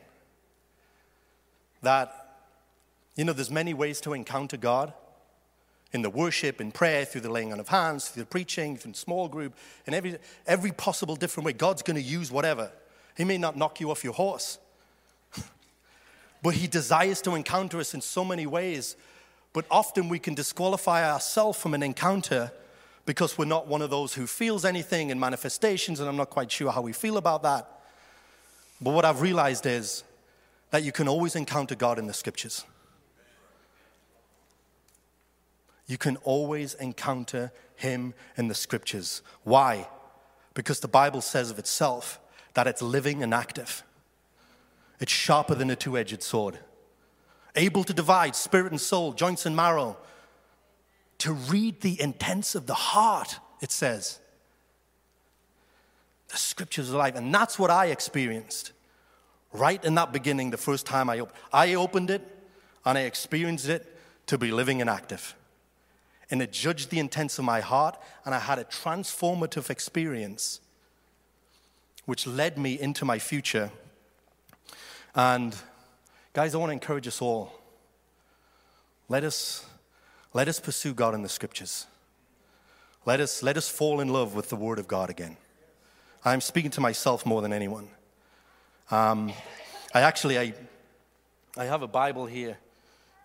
[1.83, 2.39] that,
[3.17, 4.93] you know, there's many ways to encounter God
[5.93, 8.95] in the worship, in prayer, through the laying on of hands, through the preaching, through
[8.95, 9.55] small group,
[9.87, 11.53] in every, every possible different way.
[11.53, 12.73] God's going to use whatever.
[13.17, 14.59] He may not knock you off your horse,
[16.43, 18.97] but He desires to encounter us in so many ways.
[19.53, 22.53] But often we can disqualify ourselves from an encounter
[23.05, 26.51] because we're not one of those who feels anything in manifestations, and I'm not quite
[26.51, 27.69] sure how we feel about that.
[28.81, 30.05] But what I've realized is
[30.71, 32.65] that you can always encounter God in the scriptures.
[35.87, 39.23] You can always encounter Him in the scriptures.
[39.45, 39.89] Why?
[40.55, 42.21] Because the Bible says of itself
[42.55, 43.83] that it's living and active.
[45.03, 46.61] It's sharper than a two edged sword,
[47.57, 49.97] able to divide spirit and soul, joints and marrow,
[51.19, 54.21] to read the intents of the heart, it says.
[56.29, 57.17] The scriptures are alive.
[57.17, 58.71] And that's what I experienced
[59.53, 61.37] right in that beginning, the first time I opened.
[61.53, 62.23] I opened it
[62.85, 65.35] and I experienced it to be living and active.
[66.31, 70.61] And it judged the intents of my heart, and I had a transformative experience
[72.05, 73.73] which led me into my future
[75.15, 75.55] and
[76.33, 77.53] guys, I want to encourage us all.
[79.09, 79.67] Let us,
[80.33, 81.87] let us pursue God in the scriptures.
[83.05, 85.37] Let us, let us fall in love with the Word of God again.
[86.25, 87.89] I'm speaking to myself more than anyone.
[88.91, 89.33] Um,
[89.93, 90.55] I actually, I,
[91.57, 92.57] I have a Bible here,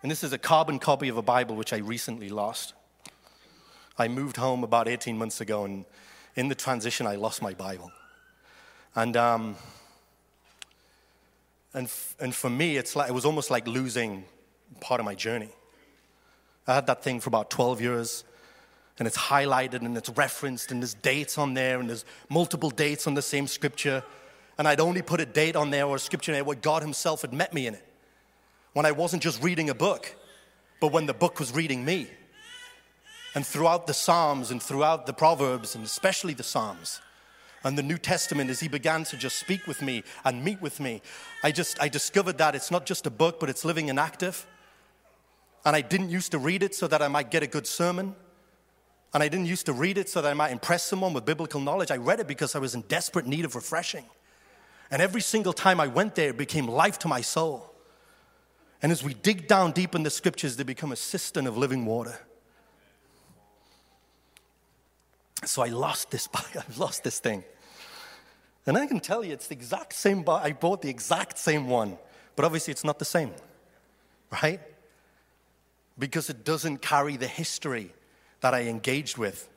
[0.02, 2.74] and this is a carbon copy of a Bible which I recently lost.
[3.96, 5.84] I moved home about 18 months ago, and
[6.36, 7.92] in the transition, I lost my Bible.
[8.94, 9.56] And um,
[11.78, 14.24] and, f- and for me, it's like, it was almost like losing
[14.80, 15.50] part of my journey.
[16.66, 18.24] I had that thing for about 12 years,
[18.98, 23.06] and it's highlighted and it's referenced, and there's dates on there, and there's multiple dates
[23.06, 24.02] on the same scripture.
[24.58, 27.22] And I'd only put a date on there or a scripture there where God Himself
[27.22, 27.84] had met me in it.
[28.72, 30.16] When I wasn't just reading a book,
[30.80, 32.10] but when the book was reading me.
[33.36, 37.00] And throughout the Psalms and throughout the Proverbs, and especially the Psalms,
[37.64, 40.80] and the New Testament as he began to just speak with me and meet with
[40.80, 41.02] me.
[41.42, 44.46] I just I discovered that it's not just a book, but it's living and active.
[45.64, 48.14] And I didn't used to read it so that I might get a good sermon.
[49.12, 51.60] And I didn't used to read it so that I might impress someone with biblical
[51.60, 51.90] knowledge.
[51.90, 54.04] I read it because I was in desperate need of refreshing.
[54.90, 57.74] And every single time I went there, it became life to my soul.
[58.82, 61.84] And as we dig down deep in the scriptures, they become a cistern of living
[61.84, 62.18] water.
[65.44, 67.44] So I lost this, bike, I've lost this thing.
[68.66, 70.44] And I can tell you, it's the exact same, bike.
[70.44, 71.96] I bought the exact same one,
[72.36, 73.32] but obviously it's not the same,
[74.42, 74.60] right?
[75.98, 77.94] Because it doesn't carry the history
[78.40, 79.48] that I engaged with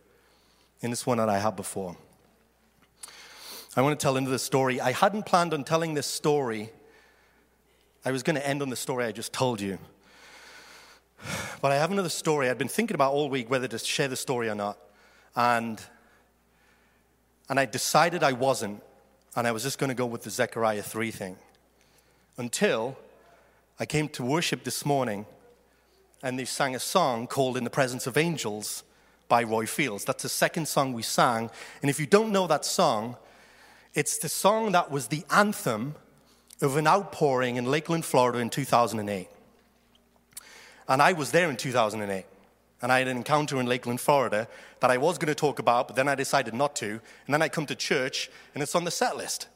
[0.81, 1.95] in this one that I had before.
[3.75, 4.81] I want to tell another story.
[4.81, 6.71] I hadn't planned on telling this story.
[8.03, 9.77] I was going to end on the story I just told you.
[11.61, 12.49] But I have another story.
[12.49, 14.79] I'd been thinking about all week whether to share the story or not.
[15.35, 15.81] And,
[17.49, 18.81] and I decided I wasn't
[19.35, 21.37] and I was just going to go with the Zechariah 3 thing
[22.37, 22.97] until
[23.79, 25.25] I came to worship this morning
[26.21, 28.83] and they sang a song called In the Presence of Angels
[29.27, 30.03] by Roy Fields.
[30.03, 31.49] That's the second song we sang.
[31.81, 33.15] And if you don't know that song,
[33.93, 35.95] it's the song that was the anthem
[36.61, 39.29] of an outpouring in Lakeland, Florida in 2008.
[40.87, 42.25] And I was there in 2008
[42.81, 44.47] and I had an encounter in Lakeland, Florida
[44.79, 46.89] that I was going to talk about, but then I decided not to.
[46.89, 49.47] And then I come to church and it's on the set list.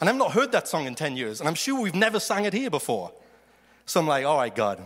[0.00, 2.44] And I've not heard that song in 10 years, and I'm sure we've never sang
[2.44, 3.12] it here before.
[3.86, 4.84] So I'm like, all right, God,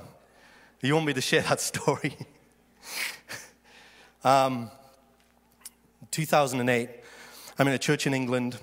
[0.82, 2.16] you want me to share that story?
[4.24, 4.70] um,
[6.11, 6.90] 2008,
[7.59, 8.59] I'm in a church in England,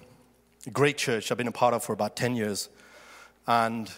[0.67, 2.69] a great church I've been a part of for about 10 years.
[3.47, 3.91] And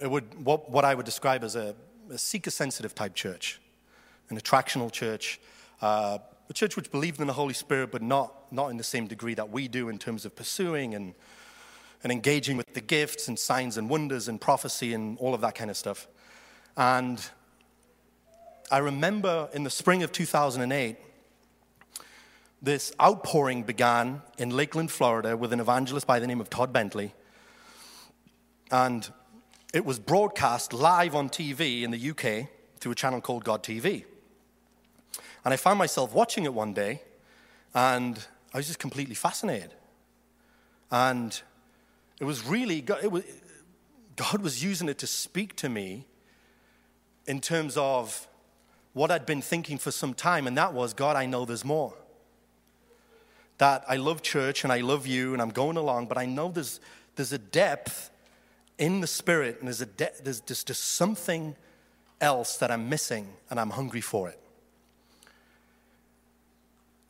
[0.00, 1.74] it would, what, what I would describe as a,
[2.10, 3.60] a seeker sensitive type church,
[4.30, 5.40] an attractional church,
[5.82, 9.06] uh, a church which believed in the Holy Spirit, but not, not in the same
[9.06, 11.14] degree that we do in terms of pursuing and,
[12.02, 15.54] and engaging with the gifts and signs and wonders and prophecy and all of that
[15.54, 16.08] kind of stuff.
[16.76, 17.24] And
[18.70, 20.96] I remember in the spring of 2008,
[22.62, 27.14] this outpouring began in Lakeland, Florida, with an evangelist by the name of Todd Bentley.
[28.70, 29.08] And
[29.72, 32.48] it was broadcast live on TV in the UK
[32.80, 34.04] through a channel called God TV.
[35.44, 37.02] And I found myself watching it one day,
[37.74, 38.18] and
[38.52, 39.72] I was just completely fascinated.
[40.90, 41.40] And
[42.18, 43.24] it was really, it was,
[44.16, 46.06] God was using it to speak to me
[47.26, 48.26] in terms of
[48.92, 51.94] what I'd been thinking for some time, and that was, God, I know there's more.
[53.58, 56.50] That I love church and I love you and I'm going along, but I know
[56.50, 56.80] there's,
[57.14, 58.09] there's a depth
[58.80, 61.54] in the spirit, and there's, a de- there's just, just something
[62.20, 64.40] else that I'm missing, and I'm hungry for it.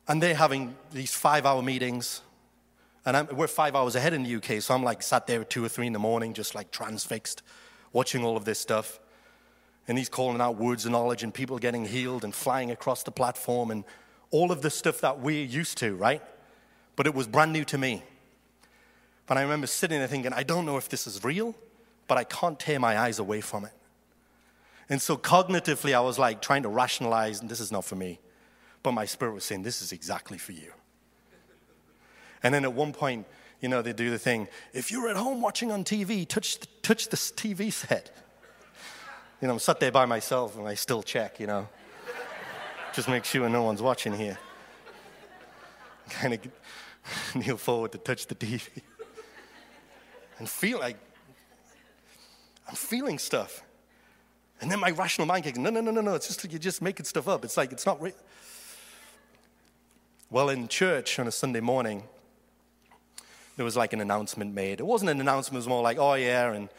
[0.07, 2.21] And they're having these five hour meetings,
[3.05, 5.49] and I'm, we're five hours ahead in the UK, so I'm like sat there at
[5.49, 7.41] two or three in the morning, just like transfixed,
[7.93, 8.99] watching all of this stuff.
[9.87, 13.11] And he's calling out words of knowledge, and people getting healed and flying across the
[13.11, 13.85] platform, and
[14.29, 16.21] all of the stuff that we're used to, right?
[16.97, 18.03] But it was brand new to me.
[19.31, 21.55] But I remember sitting there thinking, I don't know if this is real,
[22.09, 23.71] but I can't tear my eyes away from it.
[24.89, 28.19] And so cognitively, I was like trying to rationalize, and this is not for me.
[28.83, 30.73] But my spirit was saying, this is exactly for you.
[32.43, 33.25] And then at one point,
[33.61, 37.07] you know, they do the thing if you're at home watching on TV, touch, touch
[37.07, 38.13] this TV set.
[39.41, 41.69] You know, I'm sat there by myself and I still check, you know,
[42.91, 44.37] just make sure no one's watching here.
[46.09, 46.41] Kind of
[47.35, 48.67] kneel forward to touch the TV
[50.41, 50.97] and feel like
[52.67, 53.61] I'm feeling stuff.
[54.59, 56.81] And then my rational mind kicks, no, no, no, no, no, it's just you're just
[56.81, 57.45] making stuff up.
[57.45, 58.15] It's like, it's not real.
[60.31, 62.01] Well, in church on a Sunday morning,
[63.55, 64.79] there was like an announcement made.
[64.79, 66.69] It wasn't an announcement, it was more like, oh yeah, and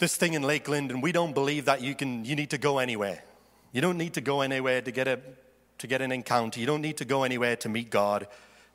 [0.00, 2.78] this thing in Lakeland, and we don't believe that you can, you need to go
[2.78, 3.22] anywhere.
[3.70, 5.20] You don't need to go anywhere to get a,
[5.78, 6.58] to get an encounter.
[6.58, 8.26] You don't need to go anywhere to meet God.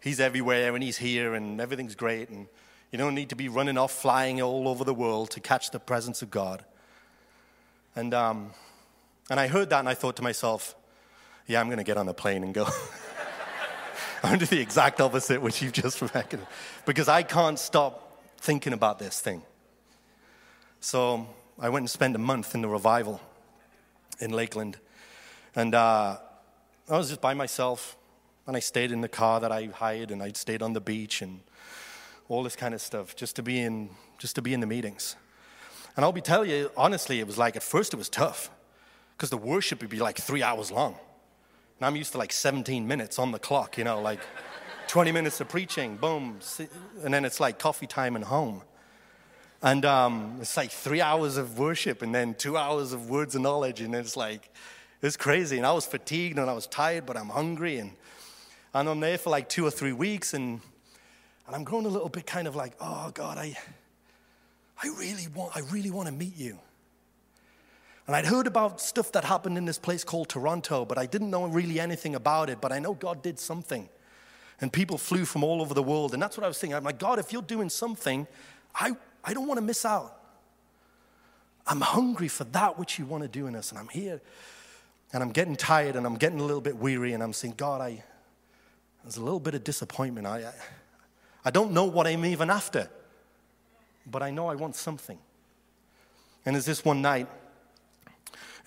[0.02, 2.30] He's everywhere and he's here and everything's great.
[2.30, 2.48] And
[2.92, 5.80] you don't need to be running off flying all over the world to catch the
[5.80, 6.66] presence of God.
[7.96, 8.52] And, um,
[9.30, 10.76] and I heard that and I thought to myself,
[11.48, 12.68] yeah, I'm going to get on a plane and go.
[14.24, 16.46] I'm going to do the exact opposite, which you've just reckoned,
[16.86, 19.42] because I can't stop thinking about this thing.
[20.82, 21.28] So
[21.60, 23.22] I went and spent a month in the revival
[24.20, 24.78] in Lakeland.
[25.56, 26.18] And uh,
[26.90, 27.98] I was just by myself,
[28.46, 31.22] and I stayed in the car that I hired, and I stayed on the beach,
[31.22, 31.40] and
[32.30, 35.16] all this kind of stuff, just to be in, just to be in the meetings.
[35.96, 38.52] And I'll be telling you, honestly, it was like, at first it was tough,
[39.18, 40.96] because the worship would be like three hours long.
[41.80, 44.20] And I'm used to like 17 minutes on the clock, you know, like
[44.88, 46.40] 20 minutes of preaching, boom,
[47.04, 48.62] and then it's like coffee time and home.
[49.62, 53.42] And um, it's like three hours of worship and then two hours of words of
[53.42, 54.50] knowledge, and it's like,
[55.02, 55.58] it's crazy.
[55.58, 57.78] And I was fatigued and I was tired, but I'm hungry.
[57.78, 57.92] And,
[58.74, 60.34] and I'm there for like two or three weeks.
[60.34, 60.62] And,
[61.50, 63.58] and I'm growing a little bit kind of like, oh, God, I,
[64.84, 66.60] I really want, I really want to meet you.
[68.06, 71.32] And I'd heard about stuff that happened in this place called Toronto, but I didn't
[71.32, 72.62] know really anything about it.
[72.62, 73.90] But I know God did something.
[74.62, 76.14] And people flew from all over the world.
[76.14, 76.78] And that's what I was thinking.
[76.78, 78.28] I'm like, God, if you're doing something,
[78.76, 80.22] I, I don't want to miss out.
[81.66, 83.72] I'm hungry for that which you want to do in us.
[83.72, 84.22] And I'm here
[85.14, 87.14] and I'm getting tired and I'm getting a little bit weary.
[87.14, 88.04] And I'm saying, God, I,
[89.04, 90.28] there's a little bit of disappointment.
[90.28, 90.54] I, I,
[91.44, 92.90] I don't know what I'm even after,
[94.06, 95.18] but I know I want something.
[96.46, 97.28] And there's this one night,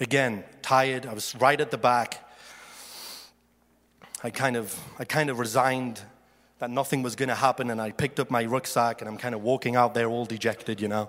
[0.02, 1.06] Again, tired.
[1.06, 2.28] I was right at the back.
[4.24, 6.00] I kind of, I kind of resigned
[6.58, 9.32] that nothing was going to happen, and I picked up my rucksack and I'm kind
[9.32, 11.08] of walking out there all dejected, you know.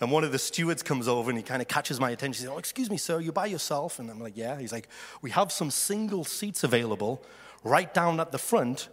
[0.00, 2.42] And one of the stewards comes over and he kind of catches my attention.
[2.42, 3.98] He says, Oh, excuse me, sir, you by yourself?
[3.98, 4.58] And I'm like, Yeah.
[4.58, 4.88] He's like,
[5.22, 7.22] We have some single seats available
[7.64, 8.90] right down at the front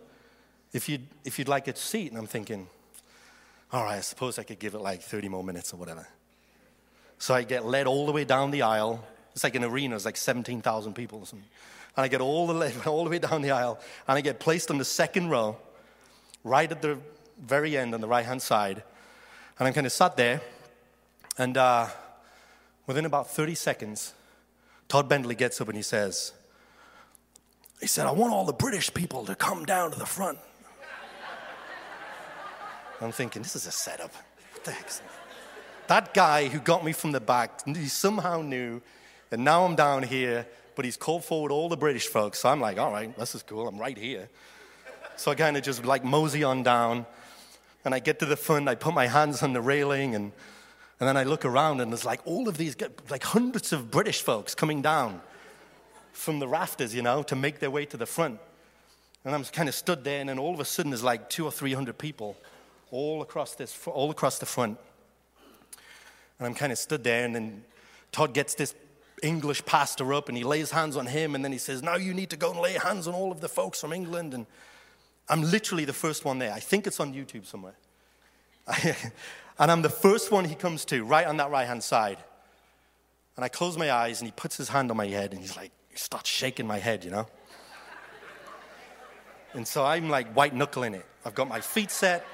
[0.74, 2.10] if you'd, if you'd like a seat.
[2.10, 2.68] And I'm thinking,
[3.72, 6.08] All right, I suppose I could give it like 30 more minutes or whatever.
[7.20, 9.04] So I get led all the way down the aisle
[9.34, 11.48] it's like an arena, it's like 17,000 people or something.
[11.96, 14.72] And I get all the, all the way down the aisle, and I get placed
[14.72, 15.58] on the second row,
[16.44, 16.98] right at the
[17.42, 18.84] very end on the right hand side.
[19.60, 20.42] And I'm kind of sat there,
[21.38, 21.88] and uh,
[22.88, 24.14] within about 30 seconds,
[24.88, 26.34] Todd Bentley gets up and he says,
[27.80, 30.38] he said, I want all the British people to come down to the front.
[33.04, 34.14] I'm thinking, this is a setup.
[34.54, 34.76] What the?
[35.88, 38.82] That guy who got me from the back, he somehow knew
[39.34, 40.46] and now I'm down here,
[40.76, 42.38] but he's called forward all the British folks.
[42.40, 43.68] So I'm like, all right, this is cool.
[43.68, 44.30] I'm right here.
[45.16, 47.08] So I kind of just like mosey on down.
[47.84, 50.32] And I get to the front, I put my hands on the railing, and,
[51.00, 52.78] and then I look around, and there's like all of these,
[53.10, 55.20] like hundreds of British folks coming down
[56.12, 58.40] from the rafters, you know, to make their way to the front.
[59.26, 61.44] And I'm kind of stood there, and then all of a sudden there's like two
[61.44, 62.38] or three hundred people
[62.94, 64.78] all across this, all across the front.
[66.38, 67.64] And I'm kind of stood there, and then
[68.12, 68.76] Todd gets this
[69.24, 72.14] English pastor up and he lays hands on him and then he says, Now you
[72.14, 74.34] need to go and lay hands on all of the folks from England.
[74.34, 74.46] And
[75.30, 76.52] I'm literally the first one there.
[76.52, 77.76] I think it's on YouTube somewhere.
[79.58, 82.18] and I'm the first one he comes to, right on that right hand side.
[83.36, 85.56] And I close my eyes and he puts his hand on my head and he's
[85.56, 87.28] like, he starts shaking my head, you know?
[89.54, 91.06] and so I'm like white knuckling it.
[91.26, 92.26] I've got my feet set,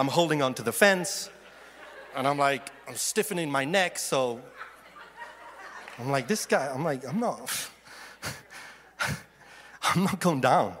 [0.00, 1.28] I'm holding onto the fence,
[2.16, 4.40] and I'm like, I'm stiffening my neck so
[5.98, 7.68] I'm like, this guy, I'm like, I'm not,
[9.82, 10.74] I'm not going down.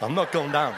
[0.00, 0.76] I'm not going down.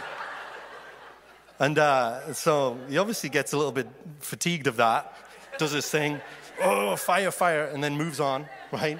[1.58, 3.88] And uh, so he obviously gets a little bit
[4.20, 5.14] fatigued of that,
[5.58, 6.18] does his thing,
[6.62, 8.98] oh, fire, fire, and then moves on, right?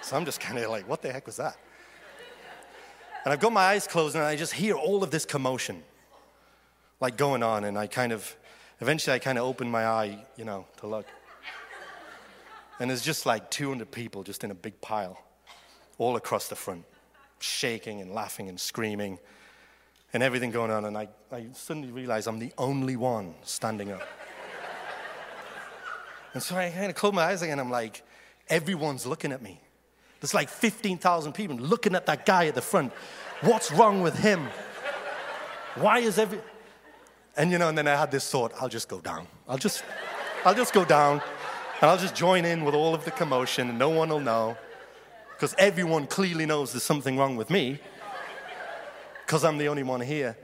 [0.00, 1.58] So I'm just kind of like, what the heck was that?
[3.26, 5.82] And I've got my eyes closed and I just hear all of this commotion,
[7.00, 7.64] like going on.
[7.64, 8.36] And I kind of,
[8.80, 11.06] eventually, I kind of opened my eye, you know, to look.
[12.80, 15.18] And there's just like 200 people just in a big pile
[15.98, 16.84] all across the front,
[17.38, 19.18] shaking and laughing and screaming
[20.12, 20.84] and everything going on.
[20.84, 24.02] And I, I suddenly realize I'm the only one standing up.
[26.34, 27.60] and so I kind of close my eyes again.
[27.60, 28.02] I'm like,
[28.48, 29.60] everyone's looking at me.
[30.20, 32.92] There's like 15,000 people looking at that guy at the front.
[33.42, 34.48] What's wrong with him?
[35.74, 36.40] Why is every.
[37.36, 39.26] And you know, and then I had this thought I'll just go down.
[39.48, 39.84] I'll just,
[40.44, 41.20] I'll just go down
[41.80, 44.56] and I'll just join in with all of the commotion and no one will know
[45.30, 47.80] because everyone clearly knows there's something wrong with me
[49.24, 50.36] because I'm the only one here.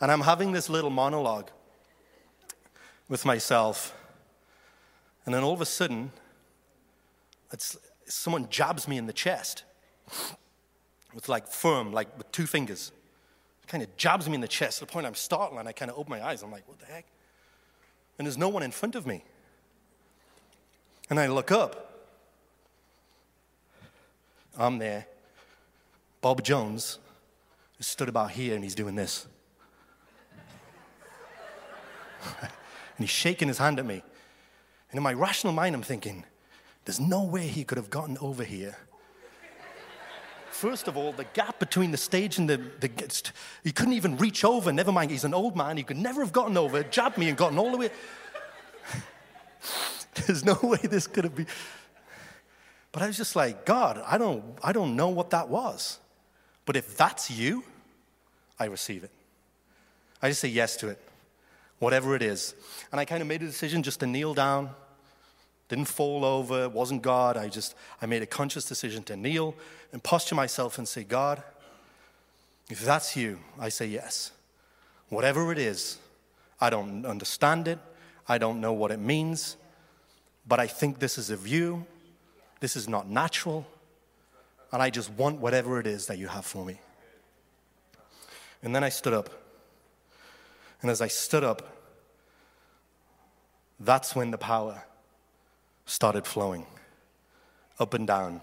[0.00, 1.50] And I'm having this little monologue
[3.08, 3.94] with myself.
[5.26, 6.12] And then all of a sudden,
[8.06, 9.64] someone jabs me in the chest
[11.14, 12.92] with like firm, like with two fingers.
[13.68, 15.90] Kind of jabs me in the chest to the point I'm startled and I kind
[15.90, 16.42] of open my eyes.
[16.42, 17.04] I'm like, what the heck?
[18.18, 19.22] And there's no one in front of me.
[21.10, 21.84] And I look up.
[24.58, 25.06] I'm there.
[26.20, 26.98] Bob Jones
[27.78, 29.26] is stood about here and he's doing this.
[32.40, 32.50] and
[32.98, 34.02] he's shaking his hand at me.
[34.90, 36.24] And in my rational mind, I'm thinking,
[36.84, 38.76] there's no way he could have gotten over here.
[40.58, 42.90] First of all, the gap between the stage and the, the
[43.62, 44.72] he couldn't even reach over.
[44.72, 45.76] Never mind, he's an old man.
[45.76, 47.90] He could never have gotten over, jabbed me and gotten all the way.
[50.14, 51.46] There's no way this could have been.
[52.90, 56.00] But I was just like, God, I don't, I don't know what that was.
[56.66, 57.62] But if that's you,
[58.58, 59.12] I receive it.
[60.20, 61.00] I just say yes to it,
[61.78, 62.56] whatever it is.
[62.90, 64.70] And I kind of made a decision just to kneel down
[65.68, 67.36] Didn't fall over, it wasn't God.
[67.36, 69.54] I just, I made a conscious decision to kneel
[69.92, 71.42] and posture myself and say, God,
[72.70, 74.32] if that's you, I say yes.
[75.08, 75.98] Whatever it is,
[76.60, 77.78] I don't understand it,
[78.28, 79.56] I don't know what it means,
[80.46, 81.86] but I think this is of you.
[82.60, 83.66] This is not natural,
[84.72, 86.80] and I just want whatever it is that you have for me.
[88.62, 89.30] And then I stood up.
[90.82, 91.76] And as I stood up,
[93.78, 94.82] that's when the power
[95.88, 96.66] started flowing
[97.80, 98.42] up and down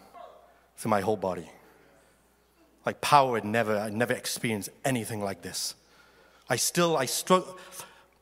[0.77, 1.47] through my whole body.
[2.85, 5.75] Like power had never, I never experienced anything like this.
[6.49, 7.57] I still, I, struggle,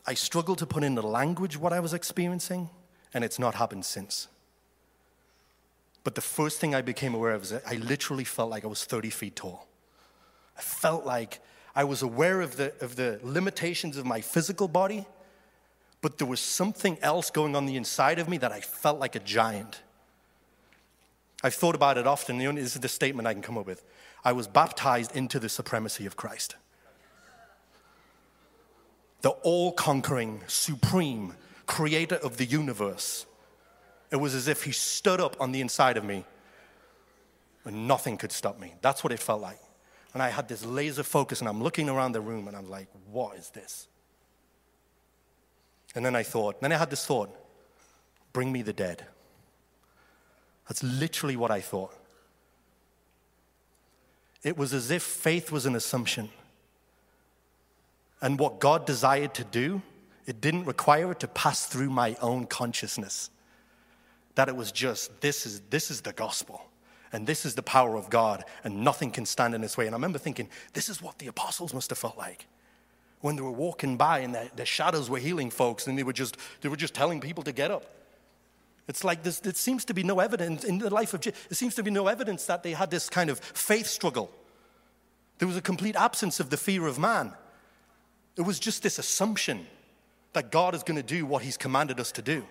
[0.06, 2.70] I struggle to put into language what I was experiencing,
[3.14, 4.28] and it's not happened since.
[6.04, 8.68] But the first thing I became aware of is that I literally felt like I
[8.68, 9.68] was 30 feet tall.
[10.58, 11.40] I felt like
[11.76, 15.06] I was aware of the, of the limitations of my physical body,
[16.04, 19.16] but there was something else going on the inside of me that I felt like
[19.16, 19.82] a giant.
[21.42, 22.38] I've thought about it often.
[22.40, 23.82] This is the statement I can come up with.
[24.26, 26.58] I was baptized into the supremacy of Christ.
[29.22, 31.36] The all conquering, supreme
[31.68, 33.26] creator of the universe.
[34.12, 36.26] It was as if he stood up on the inside of me
[37.64, 38.74] and nothing could stop me.
[38.82, 39.60] That's what it felt like.
[40.14, 42.88] And I had this laser focus, and I'm looking around the room, and I'm like,
[43.10, 43.88] what is this?
[45.96, 47.30] And then I thought, then I had this thought
[48.32, 49.06] bring me the dead.
[50.68, 51.94] That's literally what I thought.
[54.42, 56.30] It was as if faith was an assumption.
[58.22, 59.82] And what God desired to do,
[60.26, 63.30] it didn't require it to pass through my own consciousness.
[64.36, 66.66] That it was just, this is, this is the gospel
[67.12, 69.86] and this is the power of God, and nothing can stand in its way.
[69.86, 72.48] And I remember thinking, this is what the apostles must have felt like
[73.24, 76.12] when they were walking by and the, the shadows were healing folks, and they were
[76.12, 77.86] just they were just telling people to get up.
[78.86, 81.40] It's like this, there seems to be no evidence in the life of Jesus.
[81.48, 84.30] There seems to be no evidence that they had this kind of faith struggle.
[85.40, 87.32] There was a complete absence of the fear of man.
[88.36, 89.68] It was just this assumption
[90.34, 92.46] that God is going to do what He's commanded us to do.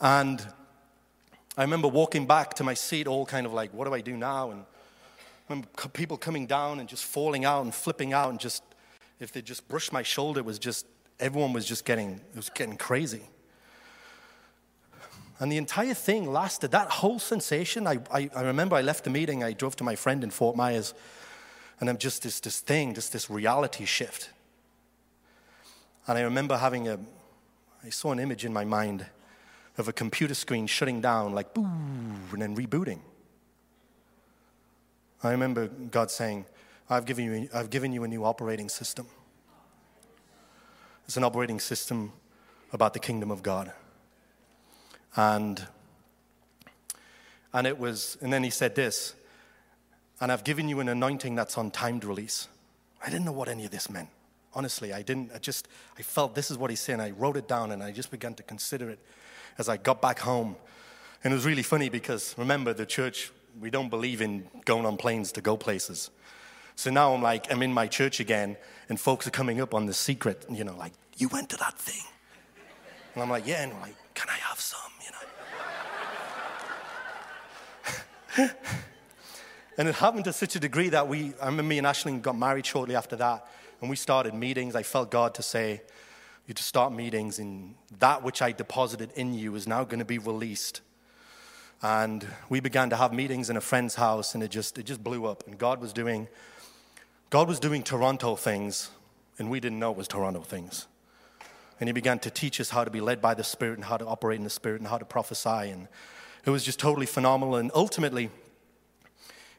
[0.00, 0.44] And
[1.56, 4.16] I remember walking back to my seat, all kind of like, what do I do
[4.16, 4.64] now?
[5.48, 8.64] And people coming down and just falling out and flipping out, and just,
[9.20, 10.86] if they just brushed my shoulder, was just,
[11.18, 13.22] everyone was just getting, it was getting crazy.
[15.38, 17.86] And the entire thing lasted, that whole sensation.
[17.86, 20.56] I, I, I remember I left the meeting, I drove to my friend in Fort
[20.56, 20.92] Myers,
[21.80, 24.30] and I'm just this, this thing, just this reality shift.
[26.06, 26.98] And I remember having a,
[27.84, 29.06] I saw an image in my mind
[29.78, 33.00] of a computer screen shutting down, like boo, and then rebooting.
[35.22, 36.46] I remember God saying,
[36.92, 39.06] I've given you, I've given you a new operating system.
[41.06, 42.12] It's an operating system
[42.72, 43.72] about the kingdom of God.
[45.14, 45.64] And,
[47.52, 49.14] and it was, and then he said this,
[50.20, 52.48] and I've given you an anointing that's on timed release.
[53.04, 54.08] I didn't know what any of this meant.
[54.52, 55.30] Honestly, I didn't.
[55.32, 57.00] I just, I felt this is what he's saying.
[57.00, 58.98] I wrote it down and I just began to consider it
[59.58, 60.56] as I got back home.
[61.22, 63.30] And it was really funny because remember, the church,
[63.60, 66.10] we don't believe in going on planes to go places.
[66.80, 68.56] So now I'm like, I'm in my church again,
[68.88, 71.78] and folks are coming up on the secret, you know, like, you went to that
[71.78, 72.02] thing.
[73.12, 75.10] And I'm like, yeah, and I'm like, can I have some, you
[78.38, 78.46] know?
[79.76, 82.38] and it happened to such a degree that we, I remember me and Ashling got
[82.38, 83.46] married shortly after that,
[83.82, 84.74] and we started meetings.
[84.74, 85.82] I felt God to say,
[86.46, 90.06] you to start meetings, and that which I deposited in you is now going to
[90.06, 90.80] be released.
[91.82, 95.04] And we began to have meetings in a friend's house, and it just it just
[95.04, 95.46] blew up.
[95.46, 96.26] And God was doing
[97.30, 98.90] God was doing Toronto things,
[99.38, 100.88] and we didn't know it was Toronto things.
[101.78, 103.96] And He began to teach us how to be led by the Spirit and how
[103.96, 105.70] to operate in the Spirit and how to prophesy.
[105.70, 105.86] And
[106.44, 107.54] it was just totally phenomenal.
[107.54, 108.30] And ultimately,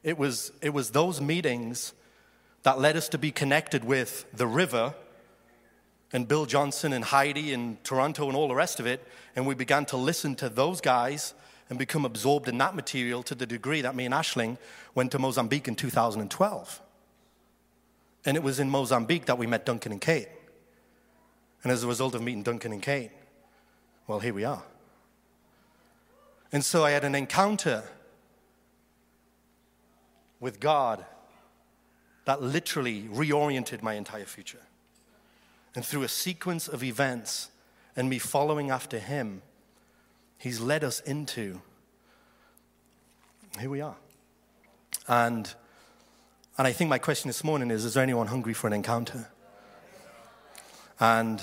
[0.03, 1.93] it was it was those meetings
[2.63, 4.93] that led us to be connected with the river
[6.11, 9.01] and Bill Johnson and Heidi and Toronto and all the rest of it.
[9.34, 11.34] And we began to listen to those guys
[11.69, 14.57] and become absorbed in that material to the degree that me and Ashling
[14.93, 16.82] went to Mozambique in 2012.
[18.26, 20.28] And it was in Mozambique that we met Duncan and Kate.
[21.63, 23.11] And as a result of meeting Duncan and Kate,
[24.07, 24.63] well, here we are.
[26.51, 27.84] And so I had an encounter
[30.39, 31.05] with God
[32.26, 34.61] that literally reoriented my entire future.
[35.76, 37.49] And through a sequence of events
[37.95, 39.41] and me following after him,
[40.38, 41.61] he's led us into
[43.59, 43.95] here we are.
[45.07, 45.53] And,
[46.62, 49.28] and I think my question this morning is Is there anyone hungry for an encounter?
[50.99, 51.41] And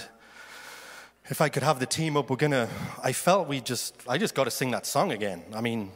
[1.25, 2.69] If I could have the team up, we're gonna.
[3.03, 5.43] I felt we just, I just got to sing that song again.
[5.53, 5.91] I mean,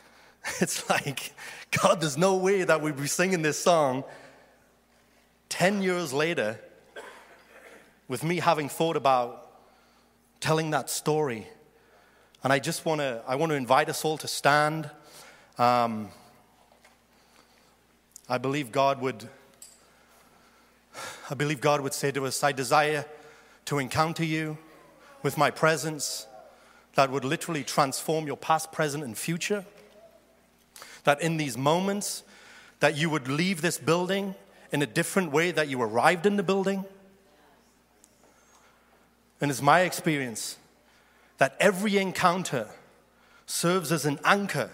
[0.60, 1.34] it's like,
[1.70, 4.02] God, there's no way that we'd be singing this song
[5.50, 6.58] 10 years later
[8.08, 9.52] with me having thought about
[10.40, 11.46] telling that story.
[12.42, 14.90] And I just want to, I want to invite us all to stand.
[15.58, 16.10] Um,
[18.28, 19.28] I believe God would,
[21.28, 23.04] I believe God would say to us, I desire
[23.66, 24.56] to encounter you
[25.22, 26.26] with my presence
[26.94, 29.64] that would literally transform your past, present, and future.
[31.04, 32.22] That in these moments,
[32.80, 34.34] that you would leave this building
[34.72, 36.84] in a different way that you arrived in the building.
[39.40, 40.56] And it's my experience
[41.38, 42.68] that every encounter
[43.46, 44.70] serves as an anchor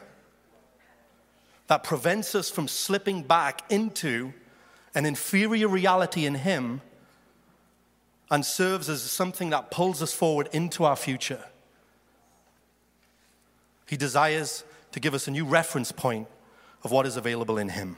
[1.70, 4.32] that prevents us from slipping back into
[4.92, 6.80] an inferior reality in Him
[8.28, 11.44] and serves as something that pulls us forward into our future.
[13.86, 16.26] He desires to give us a new reference point
[16.82, 17.96] of what is available in Him.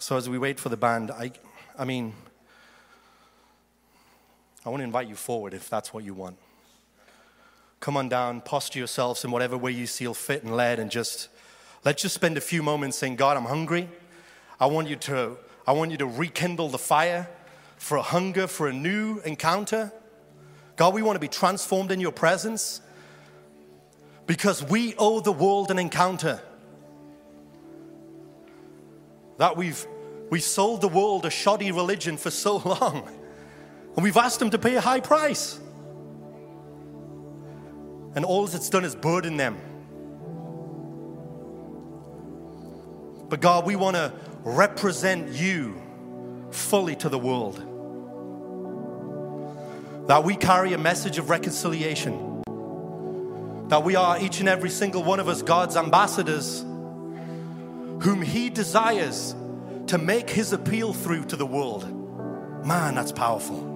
[0.00, 1.30] So, as we wait for the band, I,
[1.78, 2.14] I mean,
[4.64, 6.36] I want to invite you forward if that's what you want.
[7.80, 11.28] Come on down, posture yourselves in whatever way you feel fit and led, and just
[11.84, 13.88] let's just spend a few moments saying, God, I'm hungry.
[14.58, 17.28] I want you to, I want you to rekindle the fire
[17.76, 19.92] for a hunger, for a new encounter.
[20.76, 22.80] God, we want to be transformed in your presence
[24.26, 26.40] because we owe the world an encounter.
[29.38, 29.86] That we've,
[30.30, 33.08] we sold the world a shoddy religion for so long,
[33.94, 35.60] and we've asked them to pay a high price.
[38.16, 39.58] And all it's done is burden them.
[43.28, 44.12] But God, we want to
[44.42, 45.82] represent you
[46.50, 47.56] fully to the world.
[50.08, 52.42] That we carry a message of reconciliation.
[53.68, 59.34] That we are each and every single one of us God's ambassadors, whom He desires
[59.88, 61.84] to make His appeal through to the world.
[62.64, 63.74] Man, that's powerful.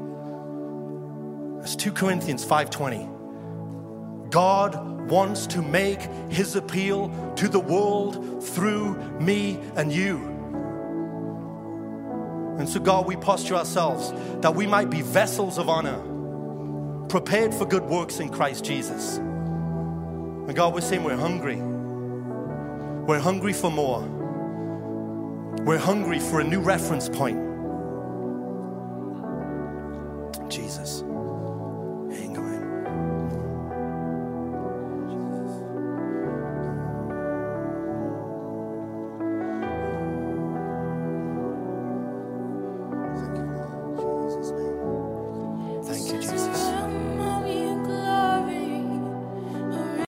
[1.61, 3.20] That's 2 Corinthians 5:20.
[4.31, 6.01] God wants to make
[6.31, 10.17] his appeal to the world through me and you.
[12.59, 14.13] And so, God, we posture ourselves
[14.43, 15.99] that we might be vessels of honor,
[17.09, 19.17] prepared for good works in Christ Jesus.
[19.17, 21.57] And God, we're saying we're hungry.
[21.57, 24.03] We're hungry for more.
[25.65, 27.39] We're hungry for a new reference point.
[30.51, 31.03] Jesus.